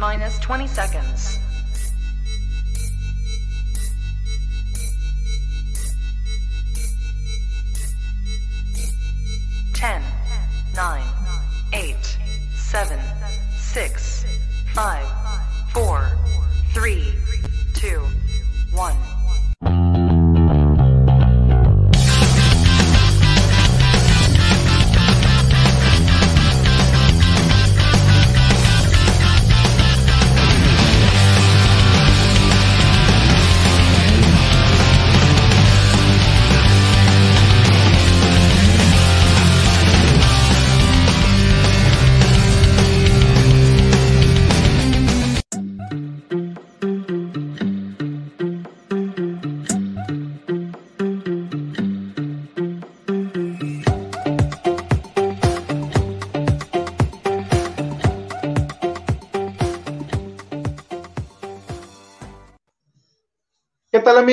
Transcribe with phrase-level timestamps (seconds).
[0.00, 1.49] minus 20 seconds.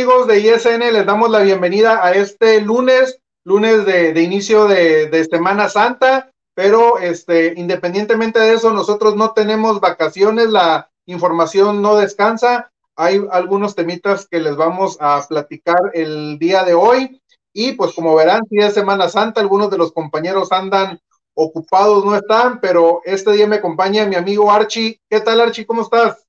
[0.07, 0.93] Amigos de ISN?
[0.93, 6.97] Les damos la bienvenida a este lunes, lunes de, inicio de, de, Semana Santa, pero
[6.97, 12.71] este, independientemente de eso, nosotros no tenemos vacaciones, la información no descansa.
[12.95, 18.15] Hay algunos temitas que les vamos a platicar el día de hoy y pues como
[18.15, 21.01] verán, si es Semana Santa, algunos de los compañeros andan
[21.33, 25.01] ocupados, no están, pero este día me acompaña mi amigo Archie.
[25.09, 25.65] ¿Qué tal Archie?
[25.65, 26.26] ¿Cómo estás?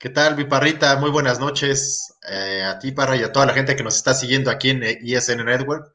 [0.00, 0.94] ¿Qué tal, mi parrita?
[0.94, 4.14] Muy buenas noches eh, a ti, Parra, y a toda la gente que nos está
[4.14, 5.92] siguiendo aquí en ISN Network.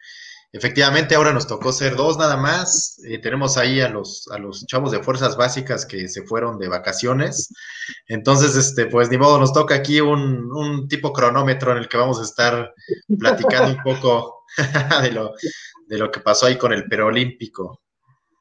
[0.51, 2.97] Efectivamente, ahora nos tocó ser dos nada más.
[3.07, 6.67] Eh, tenemos ahí a los, a los chavos de fuerzas básicas que se fueron de
[6.67, 7.47] vacaciones.
[8.05, 11.95] Entonces, este, pues ni modo, nos toca aquí un, un tipo cronómetro en el que
[11.95, 12.73] vamos a estar
[13.17, 14.43] platicando un poco
[15.01, 15.31] de lo,
[15.87, 17.79] de lo que pasó ahí con el perolímpico.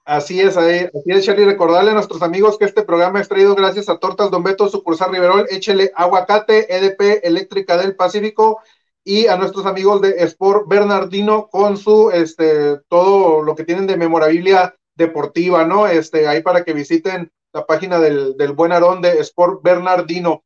[0.05, 1.45] Así es, así es, Charlie.
[1.45, 5.13] Recordarle a nuestros amigos que este programa es traído gracias a Tortas Don Beto, sucursal
[5.13, 8.61] Riverol, échele aguacate, EDP Eléctrica del Pacífico
[9.05, 13.97] y a nuestros amigos de Sport Bernardino con su, este, todo lo que tienen de
[13.97, 15.87] memorabilia deportiva, ¿no?
[15.87, 20.43] Este, ahí para que visiten la página del, del buen Aarón de Sport Bernardino.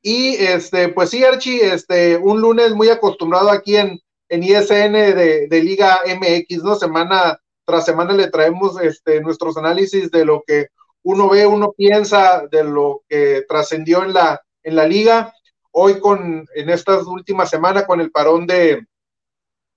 [0.00, 4.00] Y, este, pues sí, Archie, este, un lunes muy acostumbrado aquí en,
[4.30, 6.76] en ISN de, de Liga MX, ¿no?
[6.76, 10.68] Semana tras semana le traemos este, nuestros análisis de lo que
[11.02, 15.32] uno ve, uno piensa, de lo que trascendió en la, en la liga.
[15.72, 18.86] Hoy con, en estas últimas semanas con el parón de,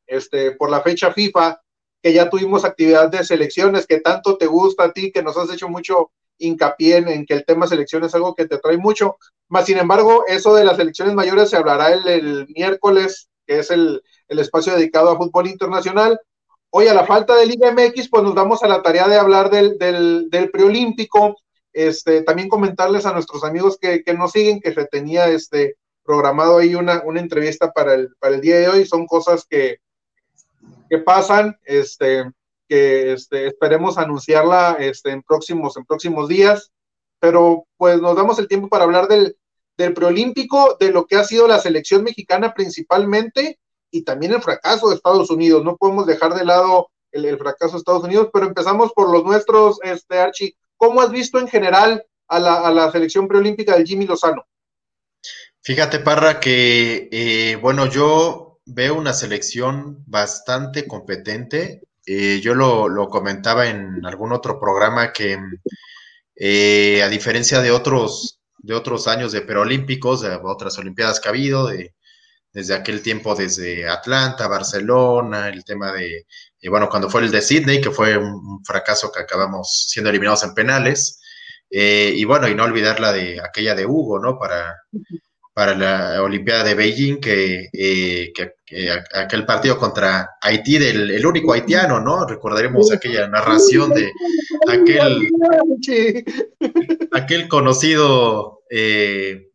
[0.07, 1.59] este, por la fecha FIFA,
[2.01, 5.51] que ya tuvimos actividad de selecciones, que tanto te gusta a ti, que nos has
[5.51, 9.17] hecho mucho hincapié en, que el tema selección es algo que te trae mucho.
[9.49, 13.69] Más sin embargo, eso de las selecciones mayores se hablará el, el miércoles, que es
[13.71, 16.19] el, el espacio dedicado a fútbol internacional.
[16.71, 19.49] Hoy a la falta de Liga MX, pues nos damos a la tarea de hablar
[19.49, 21.35] del, del, preolímpico,
[21.73, 26.59] este, también comentarles a nuestros amigos que, que, nos siguen que se tenía este, programado
[26.59, 29.77] ahí una, una entrevista para el, para el día de hoy, son cosas que,
[30.89, 32.31] que pasan, este,
[32.67, 36.71] que este, esperemos anunciarla este, en, próximos, en próximos días,
[37.19, 39.37] pero pues nos damos el tiempo para hablar del,
[39.75, 43.57] del preolímpico, de lo que ha sido la selección mexicana principalmente,
[43.91, 45.63] y también el fracaso de Estados Unidos.
[45.63, 49.79] No podemos dejar de lado el, fracaso de Estados Unidos, pero empezamos por los nuestros,
[49.83, 50.55] este Archie.
[50.77, 54.45] ¿Cómo has visto en general a la, a la selección preolímpica del Jimmy Lozano?
[55.61, 61.81] Fíjate, Parra, que eh, bueno, yo veo una selección bastante competente.
[62.05, 65.37] Eh, yo lo, lo, comentaba en algún otro programa que
[66.35, 71.31] eh, a diferencia de otros, de otros años de preolímpicos, de otras olimpiadas que ha
[71.31, 71.93] habido, de,
[72.51, 76.25] desde aquel tiempo, desde Atlanta, Barcelona, el tema de,
[76.61, 80.43] eh, bueno, cuando fue el de Sydney, que fue un, fracaso que acabamos siendo eliminados
[80.43, 81.19] en penales,
[81.69, 84.39] eh, y bueno, y no olvidar la de aquella de Hugo, ¿no?
[84.39, 84.75] Para,
[85.53, 91.25] para la Olimpiada de Beijing, que, eh, que, que aquel partido contra Haití, del, el
[91.25, 92.25] único haitiano, ¿no?
[92.25, 94.11] Recordaremos aquella narración de
[94.67, 95.29] aquel,
[97.11, 98.61] aquel conocido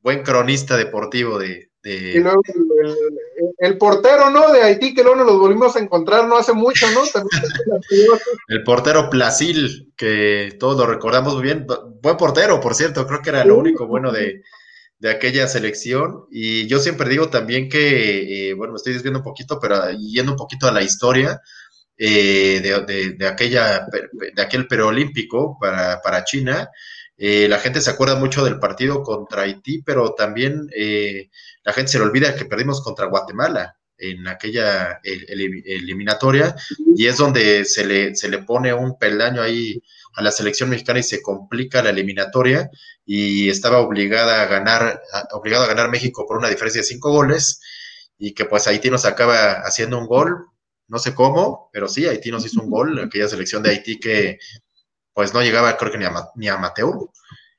[0.03, 4.51] buen cronista deportivo de, Y luego el, el, el, portero, ¿no?
[4.51, 7.03] De Haití, que luego nos los volvimos a encontrar no hace mucho, ¿no?
[8.49, 11.67] el portero Plasil, que todos lo recordamos muy bien.
[12.01, 14.43] Buen portero, por cierto, creo que era lo único bueno de,
[14.99, 16.25] de aquella selección.
[16.31, 20.33] Y yo siempre digo también que, eh, bueno, me estoy desviando un poquito, pero yendo
[20.33, 21.43] un poquito a la historia
[21.99, 23.87] eh, de, de, de, aquella,
[24.35, 26.71] de aquel preolímpico para, para China.
[27.17, 31.31] Eh, la gente se acuerda mucho del partido contra Haití, pero también eh,
[31.63, 36.57] la gente se le olvida que perdimos contra Guatemala en aquella el, el, eliminatoria
[36.97, 39.81] y es donde se le, se le pone un peldaño ahí,
[40.15, 42.71] a la selección mexicana y se complica la eliminatoria
[43.05, 45.03] y estaba obligada a ganar,
[45.33, 47.61] obligado a ganar México por una diferencia de cinco goles
[48.19, 50.47] y que pues Haití nos acaba haciendo un gol,
[50.87, 54.39] no sé cómo, pero sí, Haití nos hizo un gol, aquella selección de Haití que
[55.15, 57.13] pues no llegaba creo que ni a, ni a Mateo.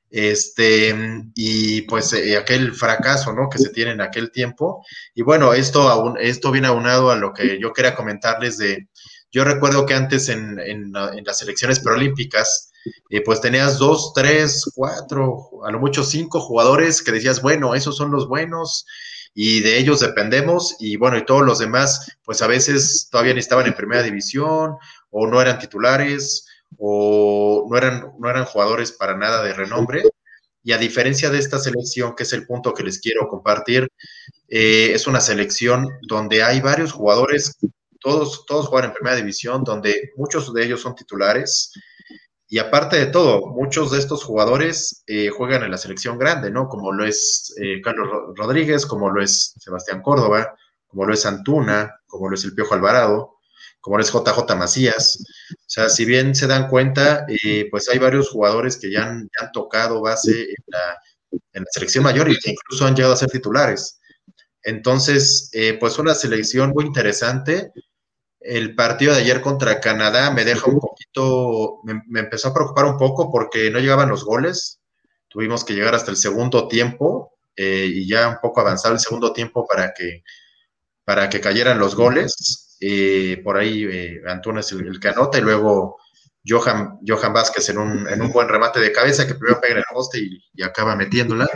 [0.08, 0.94] Este,
[1.34, 3.48] y pues eh, aquel fracaso, ¿no?
[3.50, 4.84] Que se tiene en aquel tiempo.
[5.14, 8.88] Y bueno, esto, aún, esto viene aunado a lo que yo quería comentarles de,
[9.36, 12.72] yo recuerdo que antes en, en, las elecciones preolímpicas,
[13.10, 17.96] eh, pues tenías dos, tres, cuatro, a lo mucho cinco jugadores que decías, bueno, esos
[17.96, 18.86] son los buenos
[19.34, 23.40] y de ellos dependemos y bueno, y todos los demás, pues a veces todavía ni
[23.40, 24.76] estaban en primera división
[25.10, 26.46] o no eran titulares
[26.78, 30.02] o no eran, no eran jugadores para nada de renombre.
[30.62, 33.88] Y a diferencia de esta selección, que es el punto que les quiero compartir,
[34.48, 37.56] eh, es una selección donde hay varios jugadores
[38.06, 41.72] todos, todos juegan en primera división, donde muchos de ellos son titulares.
[42.48, 46.68] Y aparte de todo, muchos de estos jugadores eh, juegan en la selección grande, ¿no?
[46.68, 50.54] Como lo es eh, Carlos Rodríguez, como lo es Sebastián Córdoba,
[50.86, 53.35] como lo es Antuna, como lo es el Piojo Alvarado,
[53.86, 55.24] como es JJ Macías.
[55.52, 59.30] O sea, si bien se dan cuenta, eh, pues hay varios jugadores que ya han,
[59.52, 60.98] tocado base en la,
[61.52, 64.00] en la, selección mayor y que incluso han llegado a ser titulares.
[64.62, 67.70] Entonces, pues una selección muy interesante
[68.46, 72.96] el partido de ayer contra Canadá me deja un poquito, me, empezó a preocupar un
[72.96, 74.80] poco porque no llegaban los goles.
[75.28, 79.32] Tuvimos que llegar hasta el segundo tiempo eh, y ya un poco avanzado el segundo
[79.32, 80.22] tiempo para que,
[81.04, 82.65] para que cayeran los goles.
[82.80, 85.96] Eh, por ahí eh, Antunes el, el, que anota y luego
[86.46, 89.78] Johan, Johan Vázquez en un, en un buen remate de cabeza que primero pega en
[89.78, 91.48] el poste y, acaba metiéndola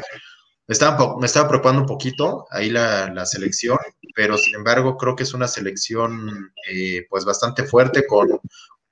[0.66, 3.76] me estaba, me estaba preocupando un poquito ahí la, la, selección,
[4.14, 8.40] pero sin embargo creo que es una selección eh, pues bastante fuerte con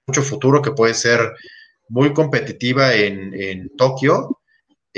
[0.04, 1.20] mucho futuro que puede ser
[1.88, 4.37] muy competitiva en, en Tokio.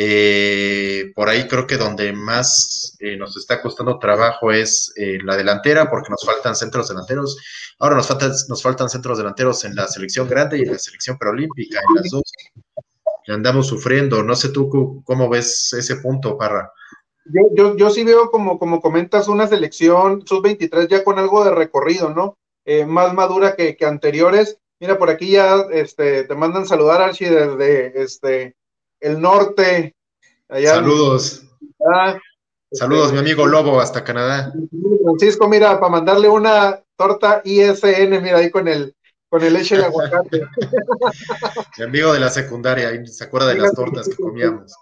[0.02, 5.36] Eh, por ahí creo que donde más eh, nos está costando trabajo es eh, la
[5.36, 7.36] delantera, porque nos faltan centros delanteros.
[7.78, 11.18] Ahora nos faltan, nos faltan centros delanteros en la selección grande y en la selección
[11.18, 12.22] preolímpica, en las dos
[13.28, 14.22] andamos sufriendo.
[14.22, 16.72] No sé tú cómo ves ese punto, Parra.
[17.26, 21.50] Yo, yo, yo sí veo como, como comentas una selección sub-23 ya con algo de
[21.50, 22.38] recorrido, ¿no?
[22.86, 24.56] Más madura que, que, anteriores.
[24.80, 28.56] Mira, por aquí ya este, te mandan saludar, Archie, desde este,
[29.00, 29.94] el norte.
[30.48, 31.42] Allá Saludos.
[31.84, 32.18] Ah,
[32.72, 34.52] Saludos, este, mi amigo Lobo, hasta Canadá.
[35.02, 38.94] Francisco, mira, para mandarle una torta ISN, mira, ahí con el,
[39.28, 40.42] con el leche de aguacate.
[41.78, 44.72] Mi amigo de la secundaria, se acuerda de las tortas que comíamos.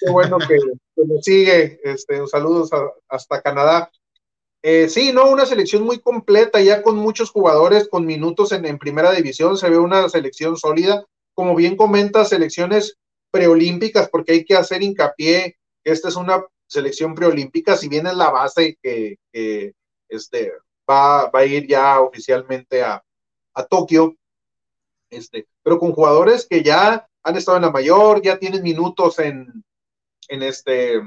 [0.00, 0.56] Qué bueno que,
[0.96, 1.80] nos sigue.
[1.84, 2.70] Este, saludos
[3.08, 3.90] hasta Canadá.
[4.62, 8.78] Eh, sí, no, una selección muy completa, ya con muchos jugadores con minutos en, en,
[8.78, 11.04] primera división, se ve una selección sólida.
[11.34, 12.96] Como bien comenta, selecciones
[13.34, 18.14] preolímpicas, porque hay que hacer hincapié que esta es una selección preolímpica, si bien es
[18.14, 19.74] la base que, que
[20.08, 20.52] este,
[20.88, 23.02] va, va a ir ya oficialmente a,
[23.54, 24.14] a Tokio,
[25.10, 29.64] este, pero con jugadores que ya han estado en la mayor, ya tienen minutos en,
[30.28, 31.02] en este,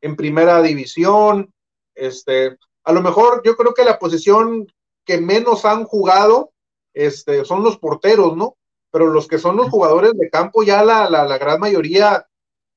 [0.00, 1.52] en primera división,
[1.96, 4.72] este, a lo mejor yo creo que la posición
[5.04, 6.52] que menos han jugado,
[6.94, 8.56] este, son los porteros, ¿no?
[8.90, 12.26] Pero los que son los jugadores de campo, ya la, la, la gran mayoría,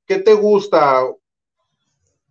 [0.06, 1.04] ¿qué te gusta?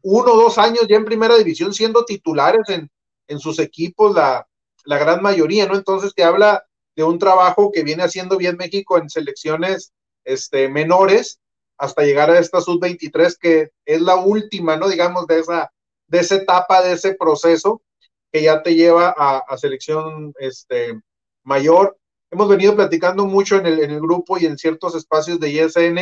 [0.03, 2.91] Uno o dos años ya en primera división siendo titulares en,
[3.29, 4.47] en sus equipos, la,
[4.85, 5.75] la gran mayoría, ¿no?
[5.75, 6.65] Entonces te habla
[6.95, 9.93] de un trabajo que viene haciendo bien México en selecciones
[10.25, 11.41] este, menores
[11.79, 14.89] hasta llegar a esta sub-23 que es la última, ¿no?
[14.89, 15.73] Digamos, de esa,
[16.07, 17.83] de esa etapa, de ese proceso
[18.31, 21.01] que ya te lleva a, a selección este,
[21.43, 21.99] mayor.
[22.33, 26.01] Hemos venido platicando mucho en el, en el grupo y en ciertos espacios de ISN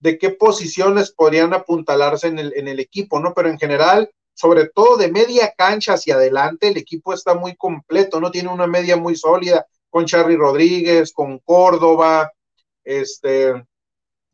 [0.00, 3.32] de qué posiciones podrían apuntalarse en el, en el equipo, ¿no?
[3.32, 8.20] Pero en general, sobre todo de media cancha hacia adelante, el equipo está muy completo,
[8.20, 8.30] ¿no?
[8.30, 12.30] Tiene una media muy sólida con Charly Rodríguez, con Córdoba,
[12.84, 13.64] este.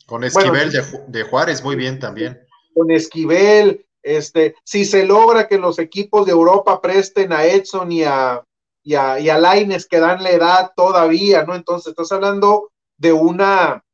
[0.07, 2.41] Con Esquivel bueno, de, de, Juárez, muy bien también.
[2.75, 8.03] Con Esquivel, este, si se logra que los equipos de Europa presten a Edson y
[8.03, 8.43] a,
[8.89, 11.55] y a, y a Laines que dan la edad todavía, ¿no?
[11.55, 13.85] Entonces estás hablando de una,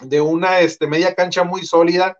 [0.00, 2.16] de una este, media cancha muy sólida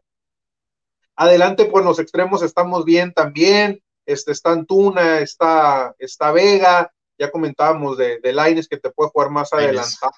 [1.17, 3.83] Adelante, pues los extremos estamos bien también.
[4.05, 9.31] Este, está Antuna, está, está Vega, ya comentábamos de, de Laines que te puede jugar
[9.31, 10.13] más adelantado.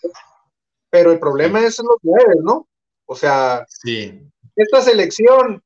[0.91, 1.67] Pero el problema sí.
[1.67, 2.67] es los nueve, ¿no?
[3.07, 4.29] O sea, sí.
[4.57, 5.63] esta selección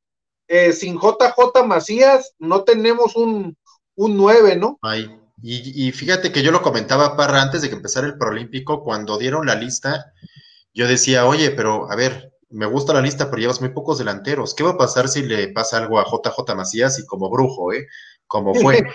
[0.47, 3.57] eh, sin JJ Macías no tenemos un,
[3.95, 4.79] un 9, ¿no?
[4.83, 8.85] Ay, y, y, fíjate que yo lo comentaba, Parra, antes de que empezara el Prolímpico,
[8.85, 10.13] cuando dieron la lista,
[10.73, 14.55] yo decía, oye, pero a ver, me gusta la lista, pero llevas muy pocos delanteros.
[14.55, 17.87] ¿Qué va a pasar si le pasa algo a JJ Macías y como brujo, eh?
[18.27, 18.87] Como fue.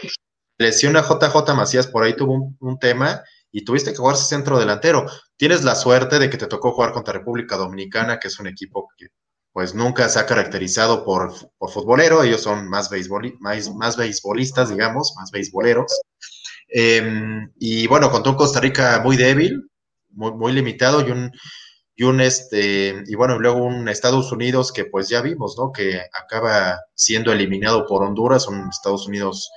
[0.57, 5.05] Lesiona a JJ Macías, por ahí tuvo un, tema y tuviste que jugarse centro delantero.
[5.35, 8.87] Tienes la suerte de que te tocó jugar contra República Dominicana, que es un equipo
[8.97, 9.07] que
[9.53, 12.91] pues nunca se ha caracterizado por, por futbolero, ellos son más,
[13.39, 15.91] más, más beisbolistas, digamos, más beisboleros.
[16.69, 19.69] Em, y bueno, contó un Costa Rica muy débil,
[20.11, 21.31] muy, muy limitado y un,
[21.95, 25.71] y un este, y bueno, luego un Estados Unidos que pues ya vimos, ¿no?
[25.71, 29.49] Que acaba siendo eliminado por Honduras, un Estados Unidos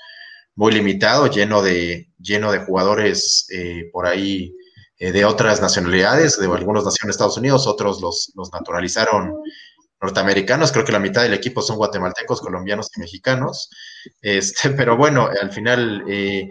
[0.57, 4.55] muy limitado, lleno de, lleno de jugadores eh, por ahí
[4.99, 9.35] eh, de otras nacionalidades, de algunos nacieron en Estados Unidos, otros los, los naturalizaron
[10.00, 13.71] norteamericanos, creo que la mitad del equipo son guatemaltecos, colombianos y mexicanos,
[14.23, 16.49] este, pero bueno, al final eh,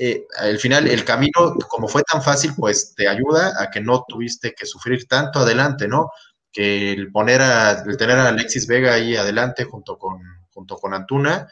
[0.00, 4.04] eh, al final el camino, como fue tan fácil, pues te ayuda a que no
[4.06, 6.10] tuviste que sufrir tanto adelante, ¿no?
[6.52, 10.94] Que el poner a, el tener a Alexis Vega ahí adelante junto con, junto con
[10.94, 11.48] Antuna,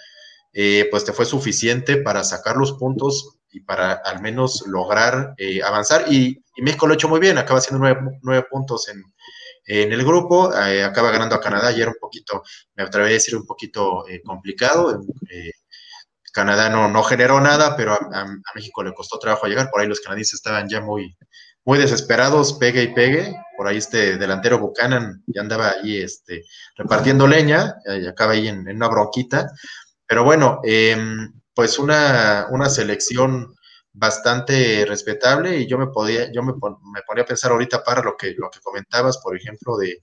[0.52, 5.60] eh, pues te fue suficiente para sacar los puntos y para al menos lograr eh,
[5.64, 6.04] avanzar.
[6.08, 7.84] Y, México lo ha hecho muy bien, acaba haciendo
[8.22, 9.02] nueve, puntos en,
[9.66, 12.42] en, el grupo, acaba ganando a Canadá y era un poquito,
[12.76, 15.02] me atrevería a decir, un poquito complicado.
[16.36, 19.70] Canadá no, no generó nada, pero a, México le costó trabajo llegar.
[19.70, 21.16] Por ahí los canadienses estaban ya muy,
[21.64, 23.34] muy desesperados, pegue y pegue.
[23.56, 26.42] Por ahí este delantero Buchanan ya andaba ahí este,
[26.76, 29.50] repartiendo leña y acaba ahí en, una bronquita.
[30.06, 33.54] Pero bueno, em, pues una, una selección
[33.94, 38.14] bastante respetable y yo me podía, yo me, me, ponía a pensar ahorita para lo
[38.14, 40.02] que, lo que comentabas, por ejemplo, de,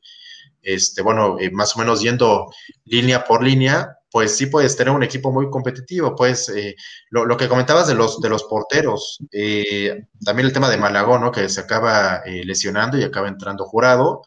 [0.64, 2.50] este, bueno, eh, más o menos yendo
[2.86, 6.16] línea por línea, pues sí puedes tener un equipo muy competitivo.
[6.16, 6.76] Pues eh,
[7.10, 11.32] lo, que comentabas de los, de los porteros, eh, también el tema de Malagón, ¿no?
[11.32, 14.22] Que se acaba eh, lesionando y acaba entrando jurado.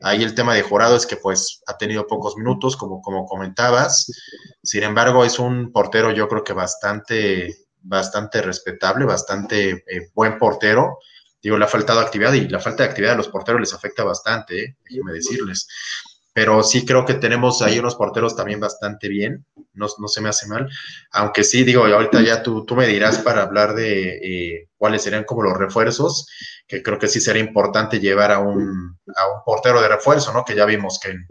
[0.00, 4.10] ahí el tema de jurado es que pues ha tenido pocos minutos, como, como comentabas.
[4.60, 9.84] Sin embargo, es un portero yo creo que bastante, bastante respetable, bastante
[10.14, 10.98] buen portero.
[11.40, 14.02] Digo, le ha faltado actividad y la falta de actividad a los porteros les afecta
[14.02, 15.68] bastante, déjenme decirles
[16.32, 20.46] pero sí creo que tenemos ahí unos porteros también bastante bien, no, se me hace
[20.46, 20.68] mal,
[21.12, 25.24] aunque sí, digo, ahorita ya tú, tú me dirás para hablar de eh, cuáles serían
[25.24, 26.26] como los refuerzos,
[26.66, 30.44] que creo que sí sería importante llevar a un, a un portero de refuerzo, ¿no?
[30.44, 31.26] Que ya vimos que en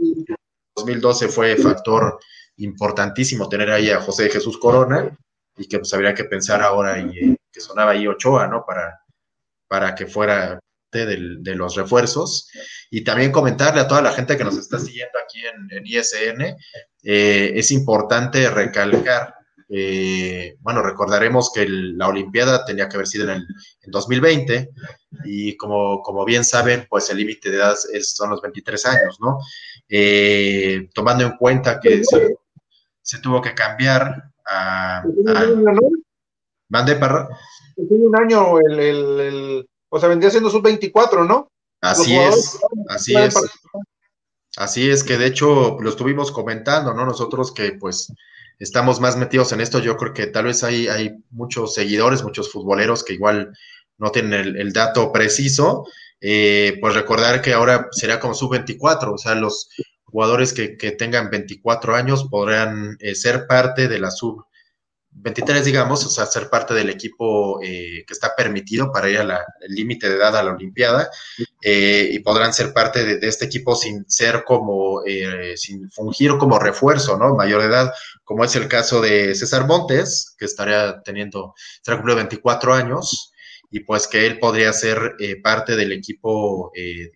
[0.76, 2.20] 2012 fue factor
[2.58, 5.18] importantísimo tener ahí a José Jesús Corona
[5.58, 8.66] y que pues habría que pensar ahora y eh, que sonaba ahí Ochoa, ¿no?
[8.66, 9.02] Para,
[9.68, 10.60] para que fuera
[10.92, 12.50] de los refuerzos
[12.90, 16.58] y también comentarle a toda la gente que nos está siguiendo aquí en, ISN,
[17.04, 19.34] eh, es importante recalcar,
[19.70, 23.48] eh, bueno, recordaremos que la Olimpiada tenía que haber sido en el
[23.88, 24.70] 2020
[25.24, 29.40] y como, como bien saben, pues el límite de edad son los 23 años, ¿no?
[29.88, 35.04] Eh, tomando en cuenta que se, tuvo que cambiar a...
[36.68, 37.28] ¿Mande, Parra?
[37.78, 41.52] un año el o sea, vendría siendo sub 24, ¿no?
[41.82, 43.36] Así es, así es.
[44.56, 47.06] Así es que de hecho lo estuvimos comentando, ¿no?
[47.06, 48.12] Nosotros que pues
[48.58, 52.52] estamos más metidos en esto, yo creo que tal vez hay, hay muchos seguidores, muchos
[52.52, 53.54] futboleros que igual
[53.98, 55.86] no tienen el, dato preciso,
[56.22, 59.70] eh, pues recordar que ahora sería como sub 24, o sea, los
[60.06, 64.46] jugadores que, tengan 24 años podrán eh, ser parte de la sub
[65.14, 69.38] 23, digamos, o sea, ser parte del equipo eh, que está permitido para ir al
[69.68, 71.10] límite de edad a la Olimpiada
[71.62, 76.60] eh, y podrán ser parte de, este equipo sin ser como, eh, sin fungir como
[76.60, 77.36] refuerzo, ¿no?
[77.36, 82.18] Mayor de edad, como es el caso de César Montes, que estaría teniendo, estará cumplido
[82.18, 83.34] 24 años
[83.70, 87.10] y pues que él podría ser parte del equipo y,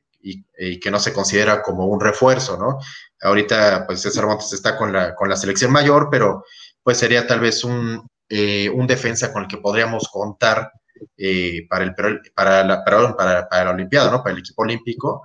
[0.57, 2.79] y, que no se considera como un refuerzo, ¿no?
[3.21, 6.43] Ahorita, pues César Montes está con la, con la selección mayor, pero
[6.85, 10.71] pues sería tal vez un, eh, un defensa con el que podríamos contar
[11.17, 11.95] eh, para, el,
[12.35, 14.21] para, la, para, para, la Olimpiada, ¿no?
[14.21, 15.23] Para el equipo olímpico.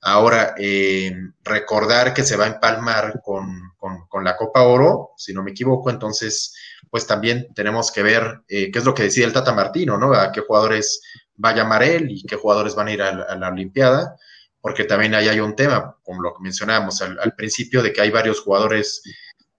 [0.00, 3.72] Ahora, eh, recordar que se va a empalmar con,
[4.08, 6.54] con, la Copa Oro, si no me equivoco, entonces,
[6.88, 10.14] pues también tenemos que ver qué es lo que decide el Tata Martino, ¿no?
[10.14, 11.02] A qué jugadores
[11.44, 14.14] va a llamar él y qué jugadores van a ir a, la Olimpiada,
[14.60, 18.10] porque también ahí hay un tema, como lo que mencionábamos al principio, de que hay
[18.10, 19.02] varios jugadores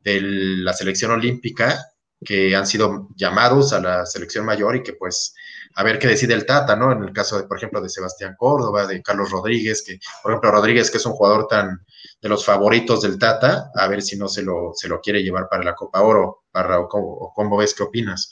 [0.03, 1.79] de la selección olímpica
[2.23, 5.33] que han sido llamados a la selección mayor y que pues
[5.75, 6.91] a ver qué decide el Tata, ¿no?
[6.91, 10.51] En el caso de, por ejemplo, de Sebastián Córdoba, de Carlos Rodríguez, que, por ejemplo,
[10.51, 11.83] Rodríguez, que es un jugador tan
[12.21, 15.47] de los favoritos del Tata, a ver si no se lo, se lo quiere llevar
[15.49, 18.31] para la Copa Oro, para, o, cómo, ves, ¿qué opinas?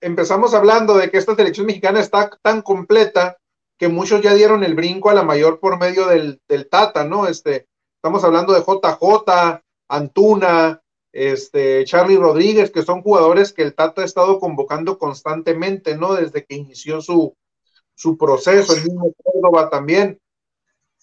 [0.00, 3.38] empezamos hablando de que esta selección mexicana está tan completa
[3.78, 7.28] que muchos ya dieron el brinco a la mayor por medio del, del Tata, ¿no?
[7.28, 9.61] Este, estamos hablando de JJ,
[9.92, 10.82] Antuna,
[11.12, 16.14] este, Charlie Rodríguez, que son jugadores que el Tata ha estado convocando constantemente, ¿no?
[16.14, 17.36] Desde que inició su,
[17.94, 20.18] su proceso, el mismo Córdoba también.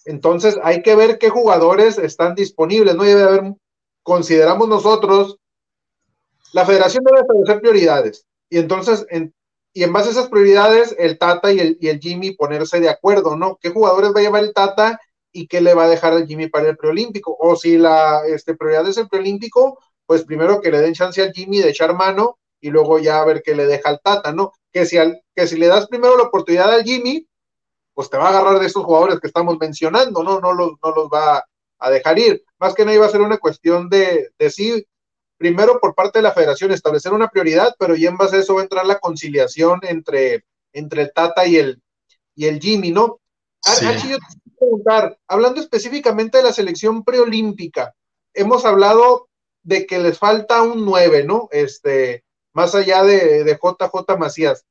[0.04, 3.04] Entonces hay que ver qué jugadores están disponibles, ¿no?
[3.04, 3.54] Debe haber,
[4.02, 5.38] consideramos nosotros,
[6.52, 8.26] la federación debe establecer prioridades.
[8.48, 9.32] Y entonces, en,
[9.72, 12.88] y en base a esas prioridades, el Tata y el, y el Jimmy ponerse de
[12.88, 13.56] acuerdo, ¿no?
[13.60, 15.00] ¿Qué jugadores va a llevar el Tata
[15.32, 17.36] y qué le va a dejar al Jimmy para el preolímpico?
[17.38, 21.32] O si la este, prioridad es el preolímpico, pues primero que le den chance al
[21.32, 24.52] Jimmy de echar mano y luego ya a ver qué le deja al Tata, ¿no?
[24.72, 27.26] Que si, al, que si le das primero la oportunidad al Jimmy,
[27.94, 30.40] pues te va a agarrar de esos jugadores que estamos mencionando, ¿no?
[30.40, 31.44] No los, no los va
[31.78, 32.42] a dejar ir.
[32.58, 34.86] Más que nada iba a ser una cuestión de, de sí,
[35.38, 38.54] primero por parte de la federación establecer una prioridad, pero ya en base a eso
[38.54, 41.82] va a entrar la conciliación entre, entre el Tata y el,
[42.34, 43.20] y el Jimmy, ¿no?
[43.62, 43.86] Sí.
[43.86, 44.18] Archie, yo
[44.60, 47.94] preguntar, hablando específicamente de la selección preolímpica,
[48.34, 49.28] hemos hablado
[49.62, 51.48] de que les falta un 9, ¿no?
[51.50, 54.64] Este, más allá de, de JJ Macías.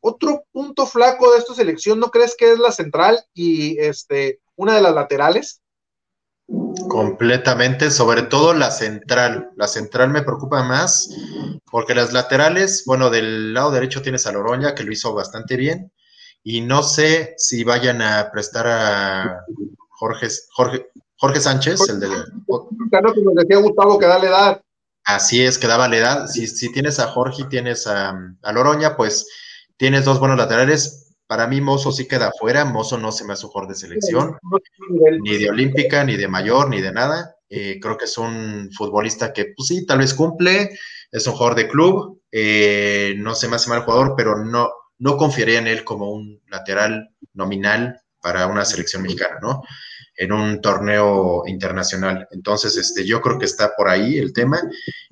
[0.00, 4.74] Otro punto flaco de esta selección, ¿no crees que es la central y este, una
[4.74, 5.62] de las laterales?
[6.88, 9.50] Completamente, sobre todo la central.
[9.56, 11.08] La central me preocupa más
[11.70, 15.92] porque las laterales, bueno, del lado derecho tienes a Loroña, que lo hizo bastante bien,
[16.44, 19.44] y no sé si vayan a prestar a
[19.90, 22.08] Jorge, Jorge, Jorge Sánchez, Jorge, el de.
[22.90, 24.62] Claro, que nos decía Gustavo que da la edad.
[25.04, 26.26] Así es, que daba la edad.
[26.26, 29.28] Si, si tienes a Jorge y tienes a, a, Loroña, pues
[29.76, 31.14] tienes dos buenos laterales.
[31.26, 32.64] Para mí, Mozo sí queda afuera.
[32.64, 34.36] Mozo no se me hace un jugador de selección,
[35.22, 37.36] ni de olímpica, ni de mayor, ni de nada.
[37.48, 40.70] Eh, creo que es un futbolista que, pues sí, tal vez cumple,
[41.10, 42.20] es un jugador de club.
[42.30, 44.70] Eh, no se me hace mal jugador, pero no,
[45.02, 49.62] no confiaría en él como un lateral nominal para una selección mexicana, ¿no?
[50.16, 52.28] en un torneo internacional.
[52.30, 54.62] Entonces, este, yo creo que está por ahí el tema.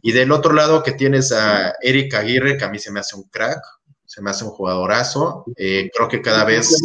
[0.01, 3.17] Y del otro lado que tienes a Eric Aguirre, que a mí se me hace
[3.17, 3.61] un crack,
[4.05, 5.45] se me hace un jugadorazo.
[5.57, 6.77] Eh, creo que cada vez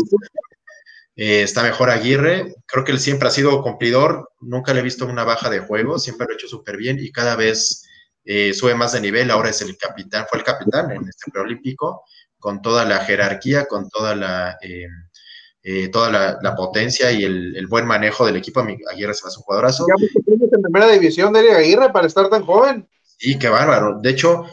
[1.15, 2.55] eh, está mejor Aguirre.
[2.65, 4.31] Creo que él siempre ha sido cumplidor.
[4.39, 5.99] Nunca le he visto una baja de juego.
[5.99, 7.85] Siempre lo ha hecho súper bien y cada vez
[8.25, 9.29] eh, sube más de nivel.
[9.29, 12.03] Ahora es el capitán, fue el capitán en este preolímpico,
[12.45, 17.65] con toda la jerarquía, con toda la eh, toda la, la, potencia y el, el,
[17.65, 18.59] buen manejo del equipo.
[18.59, 19.87] Aguirre se va a un jugadorazo.
[19.87, 19.95] Ya
[20.27, 22.87] en primera división de Aguirre para estar tan joven.
[23.17, 23.99] Sí, qué bárbaro.
[23.99, 24.45] De hecho,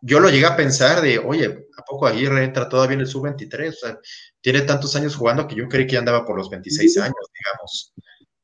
[0.00, 3.68] yo lo llegué a pensar de, oye, ¿a poco Aguirre entra todavía en el sub-23?
[3.68, 3.98] O sea,
[4.40, 7.00] tiene tantos años jugando que yo creí que andaba por los 26 sí.
[7.00, 7.94] años, digamos.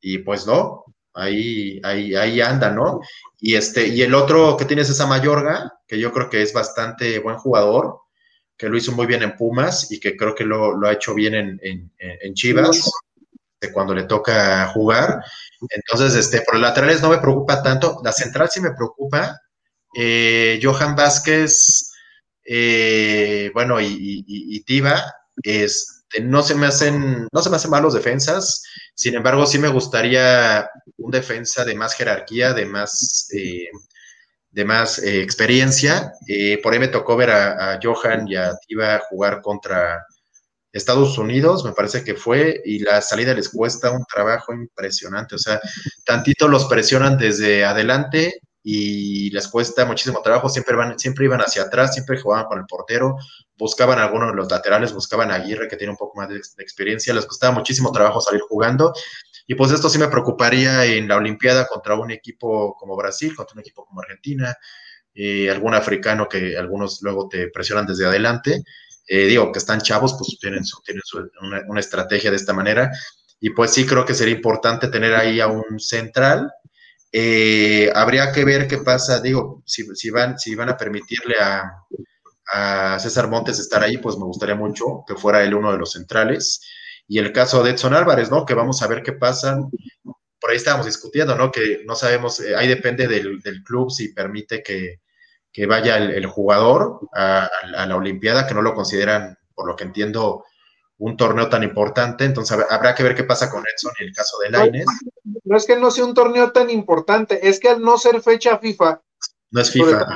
[0.01, 0.83] Y pues no,
[1.15, 2.99] ahí, ahí, ahí anda, ¿no?
[3.39, 6.53] Y este, y el otro que tienes es a Mayorga, que yo creo que es
[6.53, 8.01] bastante buen jugador,
[8.57, 11.35] que lo hizo muy bien en Pumas y que creo que lo, ha hecho bien
[11.35, 12.91] en, Chivas,
[13.61, 15.23] de cuando le toca jugar.
[15.71, 18.01] Entonces, este, por laterales no me preocupa tanto.
[18.03, 19.41] La central sí me preocupa.
[19.95, 21.93] Eh, Johan Vázquez,
[22.45, 25.03] eh, bueno, y, y, Tiva,
[25.43, 28.63] este, no se me hacen, no se me hacen mal los defensas.
[28.95, 33.69] Sin embargo, sí me gustaría un defensa de más jerarquía, de más eh,
[34.57, 36.15] de más eh, experiencia.
[36.27, 40.03] Eh, por ahí me tocó ver a, a, Johan y a Tiva jugar contra
[40.73, 45.35] Estados Unidos, me parece que fue, y la salida les cuesta un trabajo impresionante.
[45.35, 45.61] O sea,
[46.07, 50.49] tantito los presionan desde adelante y les cuesta muchísimo trabajo.
[50.49, 53.17] Siempre, van, siempre iban hacia atrás, siempre jugaban con el portero,
[53.59, 56.37] buscaban a alguno de los laterales, buscaban a Aguirre, que tiene un poco más de,
[56.37, 57.13] de experiencia.
[57.13, 58.95] Les costaba muchísimo trabajo salir jugando.
[59.47, 63.55] Y pues esto sí me preocuparía en la Olimpiada contra un equipo como Brasil, contra
[63.55, 64.57] un equipo como Argentina,
[65.15, 68.65] eh, algún africano que algunos luego te presionan desde adelante.
[69.07, 72.91] Eh, digo que están chavos, pues tienen, su, tienen su, una, estrategia de esta manera.
[73.41, 76.51] Y pues sí creo que sería importante tener ahí a un central.
[77.13, 81.63] Eh, habría que ver qué pasa, digo, si, si, van, si van a permitirle a,
[82.53, 85.93] a César Montes estar ahí, pues me gustaría mucho que fuera él uno de los
[85.93, 86.61] centrales
[87.09, 88.45] y el caso de Edson Álvarez, ¿no?
[88.45, 89.59] Que vamos a ver qué pasa.
[90.41, 91.51] Por ahí estábamos discutiendo, ¿no?
[91.51, 95.01] Que no sabemos, eh, ahí depende del, del, club si permite que,
[95.53, 99.77] que vaya el, el jugador a, a, la Olimpiada, que no lo consideran, por lo
[99.77, 100.45] que entiendo,
[100.99, 102.25] un torneo tan importante.
[102.25, 104.87] Entonces habrá que ver qué pasa con Edson y el caso de Laines.
[105.25, 108.21] No, no, es que no sea un torneo tan importante, es que al no ser
[108.21, 109.01] fecha FIFA.
[109.51, 110.07] No es FIFA.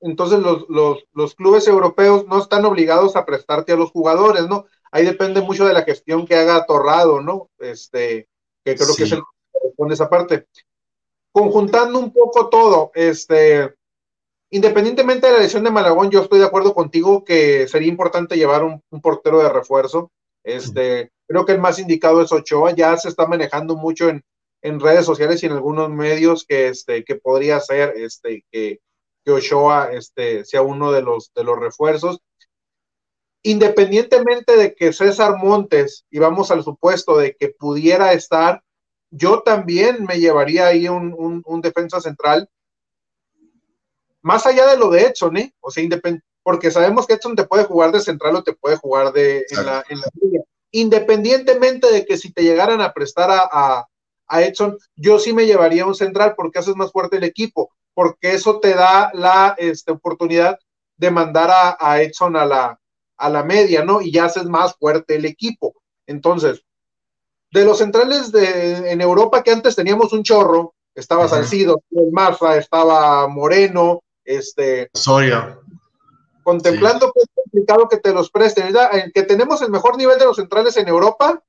[0.00, 4.66] Entonces los, los, los clubes europeos no están obligados a prestarte a los jugadores, ¿no?
[4.90, 7.50] ahí depende mucho de la gestión que haga Torrado, ¿no?
[7.58, 8.28] Este,
[8.64, 8.96] que creo sí.
[8.96, 10.46] que es el que responde esa parte.
[11.32, 13.74] Conjuntando un poco todo, este,
[14.50, 18.64] independientemente de la lesión de Malagón, yo estoy de acuerdo contigo que sería importante llevar
[18.64, 20.10] un, un portero de refuerzo.
[20.42, 24.24] Este, creo que el más indicado es Ochoa, ya se está manejando mucho en,
[24.62, 28.80] en redes sociales y en algunos medios que, este, que podría ser este, que,
[29.28, 32.18] que Ochoa este, sea uno de los, de los refuerzos.
[33.42, 38.62] Independientemente de que César Montes, y vamos al supuesto de que pudiera estar,
[39.10, 42.48] yo también me llevaría ahí un, un, defensa central,
[44.22, 45.54] más allá de lo de Edson, ¿eh?
[45.60, 45.86] O sea,
[46.42, 49.66] porque sabemos que Edson te puede jugar de central o te puede jugar de, en,
[49.66, 49.98] la, en.
[50.70, 53.88] Independientemente de que si te llegaran a prestar a, a,
[54.26, 58.32] a Edson, yo sí me llevaría un central porque haces más fuerte el equipo, porque
[58.32, 60.56] eso te da la este, oportunidad
[60.96, 62.78] de mandar a, a, Edson a la,
[63.16, 64.00] a la media, ¿no?
[64.00, 65.74] Y ya haces más fuerte el equipo.
[66.06, 66.62] Entonces,
[67.50, 71.28] de los centrales de, en Europa que antes teníamos un chorro, estaba -huh.
[71.28, 71.82] Salcido,
[72.12, 74.90] Marfa, estaba Moreno, este.
[74.94, 75.58] Soria.
[76.44, 77.12] Contemplando sí.
[77.12, 78.90] que es complicado que te los presten, ¿verdad?
[79.12, 81.42] que tenemos el mejor nivel de los centrales en Europa,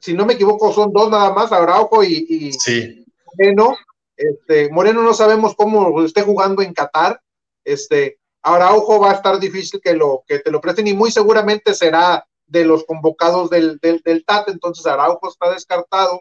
[0.00, 3.06] si no me equivoco, son dos nada más, Araujo y, y sí.
[3.24, 3.74] Moreno.
[4.20, 7.22] Este, Moreno no sabemos cómo esté jugando en Qatar.
[7.64, 11.72] Este, Araujo va a estar difícil que lo que te lo presten y muy seguramente
[11.72, 16.20] será de los convocados del, del, del TAT, entonces Araujo está descartado.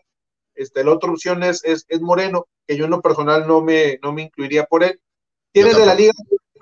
[0.55, 3.99] Este, la otra opción es, es, es, Moreno, que yo en lo personal no me,
[4.01, 5.01] no me incluiría por él.
[5.51, 6.13] Tienes de la liga,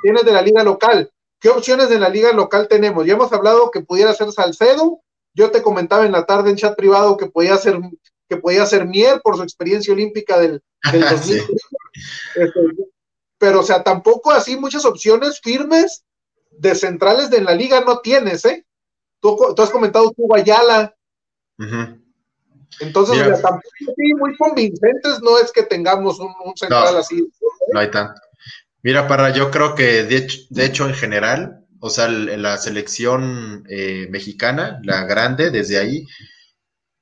[0.02, 1.12] tienes de la liga local.
[1.39, 3.06] ¿Qué opciones de la liga local tenemos?
[3.06, 5.02] Ya hemos hablado que pudiera ser Salcedo,
[5.36, 7.80] yo te comentaba en la tarde en chat privado que podía ser,
[8.27, 10.61] que podía ser Mier por su experiencia olímpica del,
[10.91, 11.21] del 2000.
[11.21, 11.45] sí.
[12.35, 12.59] este,
[13.39, 16.03] pero, o sea, tampoco así muchas opciones firmes
[16.51, 18.65] de centrales de en la liga no tienes, ¿eh?
[19.19, 20.95] Tú, tú has comentado tú, Ayala.
[21.59, 22.01] Uh -huh.
[22.79, 23.27] Entonces, yeah.
[23.27, 27.19] o sea, tampoco sí, muy convincentes no es que tengamos un, un central no, así.
[27.19, 27.47] ¿eh?
[27.73, 28.19] No hay tanto.
[28.83, 33.65] Mira, para yo creo que de hecho, de hecho en general, o sea, la selección
[33.69, 36.05] eh, mexicana, la grande, desde ahí,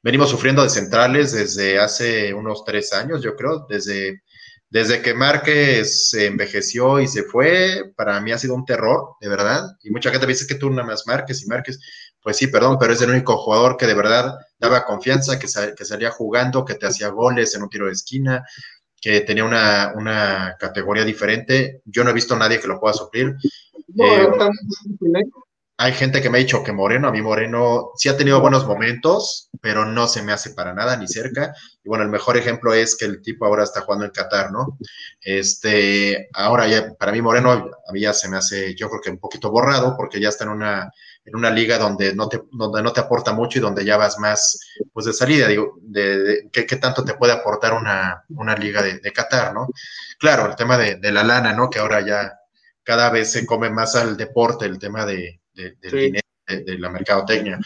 [0.05, 4.21] venimos sufriendo de centrales desde hace unos tres años, yo creo, desde,
[4.69, 9.29] desde que Márquez se envejeció y se fue, para mí ha sido un terror, de
[9.29, 11.79] verdad, y mucha gente me dice que tú nada más Márquez y Márquez,
[12.21, 15.85] pues sí, perdón, pero es el único jugador que de verdad daba confianza, que, que
[15.85, 18.45] salía jugando, que te hacía goles en un tiro de esquina,
[19.01, 21.81] que tenía una, una, categoría diferente.
[21.85, 23.35] Yo no he visto a nadie que lo pueda suplir.
[23.87, 24.29] No, eh,
[25.77, 28.65] hay gente que me ha dicho que Moreno, a mí Moreno sí ha tenido buenos
[28.65, 31.53] momentos, pero no se me hace para nada ni cerca.
[31.83, 34.77] Y bueno, el mejor ejemplo es que el tipo ahora está jugando en Qatar, ¿no?
[35.19, 39.09] Este, ahora ya, para mí Moreno, a mí ya se me hace, yo creo que
[39.09, 40.91] un poquito borrado, porque ya está en una,
[41.25, 44.17] en una liga donde no te, donde no te aporta mucho y donde ya vas
[44.17, 44.57] más,
[44.93, 48.81] pues de salida, digo, de, de ¿qué, ¿qué, tanto te puede aportar una, una liga
[48.81, 49.67] de, de Qatar, ¿no?
[50.19, 51.69] Claro, el tema de, de la lana, ¿no?
[51.69, 52.39] Que ahora ya
[52.83, 55.97] cada vez se come más al deporte, el tema de, de, del sí.
[55.97, 57.59] dinero, de, de, la mercadotecnia.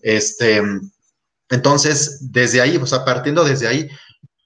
[0.00, 0.62] Este,
[1.50, 3.88] entonces, desde ahí, o sea, partiendo desde ahí,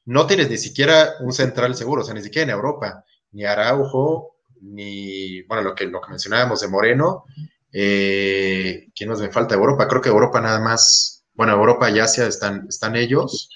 [0.04, 4.36] no tienes ni siquiera un central seguro, o sea, ni siquiera en Europa, ni Araujo,
[4.62, 7.24] ni, bueno, lo que, lo que mencionábamos de Moreno,
[7.72, 9.54] eh, ¿quién nos me falta?
[9.54, 13.50] Europa, creo que Europa nada más, bueno, Europa y Asia están, están ellos,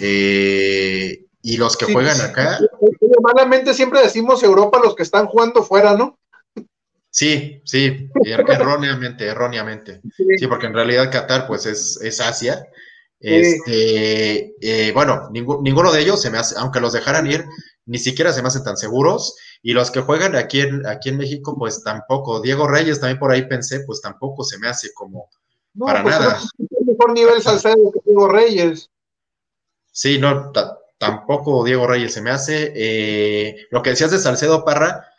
[0.00, 2.60] eh, y los que sí, juegan acá.
[3.00, 6.19] Normalmente siempre decimos Europa los que están jugando fuera, ¿no?
[7.10, 10.00] Sí, sí, er erróneamente, erróneamente.
[10.36, 10.46] Sí.
[10.46, 12.64] porque en realidad Qatar, pues es, es Asia.
[13.18, 17.44] Este, eh, bueno, ningún, ninguno de ellos se me hace, aunque los dejaran ir,
[17.84, 19.36] ni siquiera se me hacen tan seguros.
[19.62, 22.40] Y los que juegan aquí en, aquí en México, pues tampoco.
[22.40, 25.28] Diego Reyes también por ahí pensé, pues tampoco se me hace como
[25.74, 26.38] no, para pues nada.
[26.38, 28.90] Es mejor nivel Salcedo que Diego Reyes.
[29.92, 30.52] Sí, no,
[30.98, 32.72] tampoco Diego Reyes se me hace.
[32.74, 35.09] Eh, lo que decías de Salcedo Parra,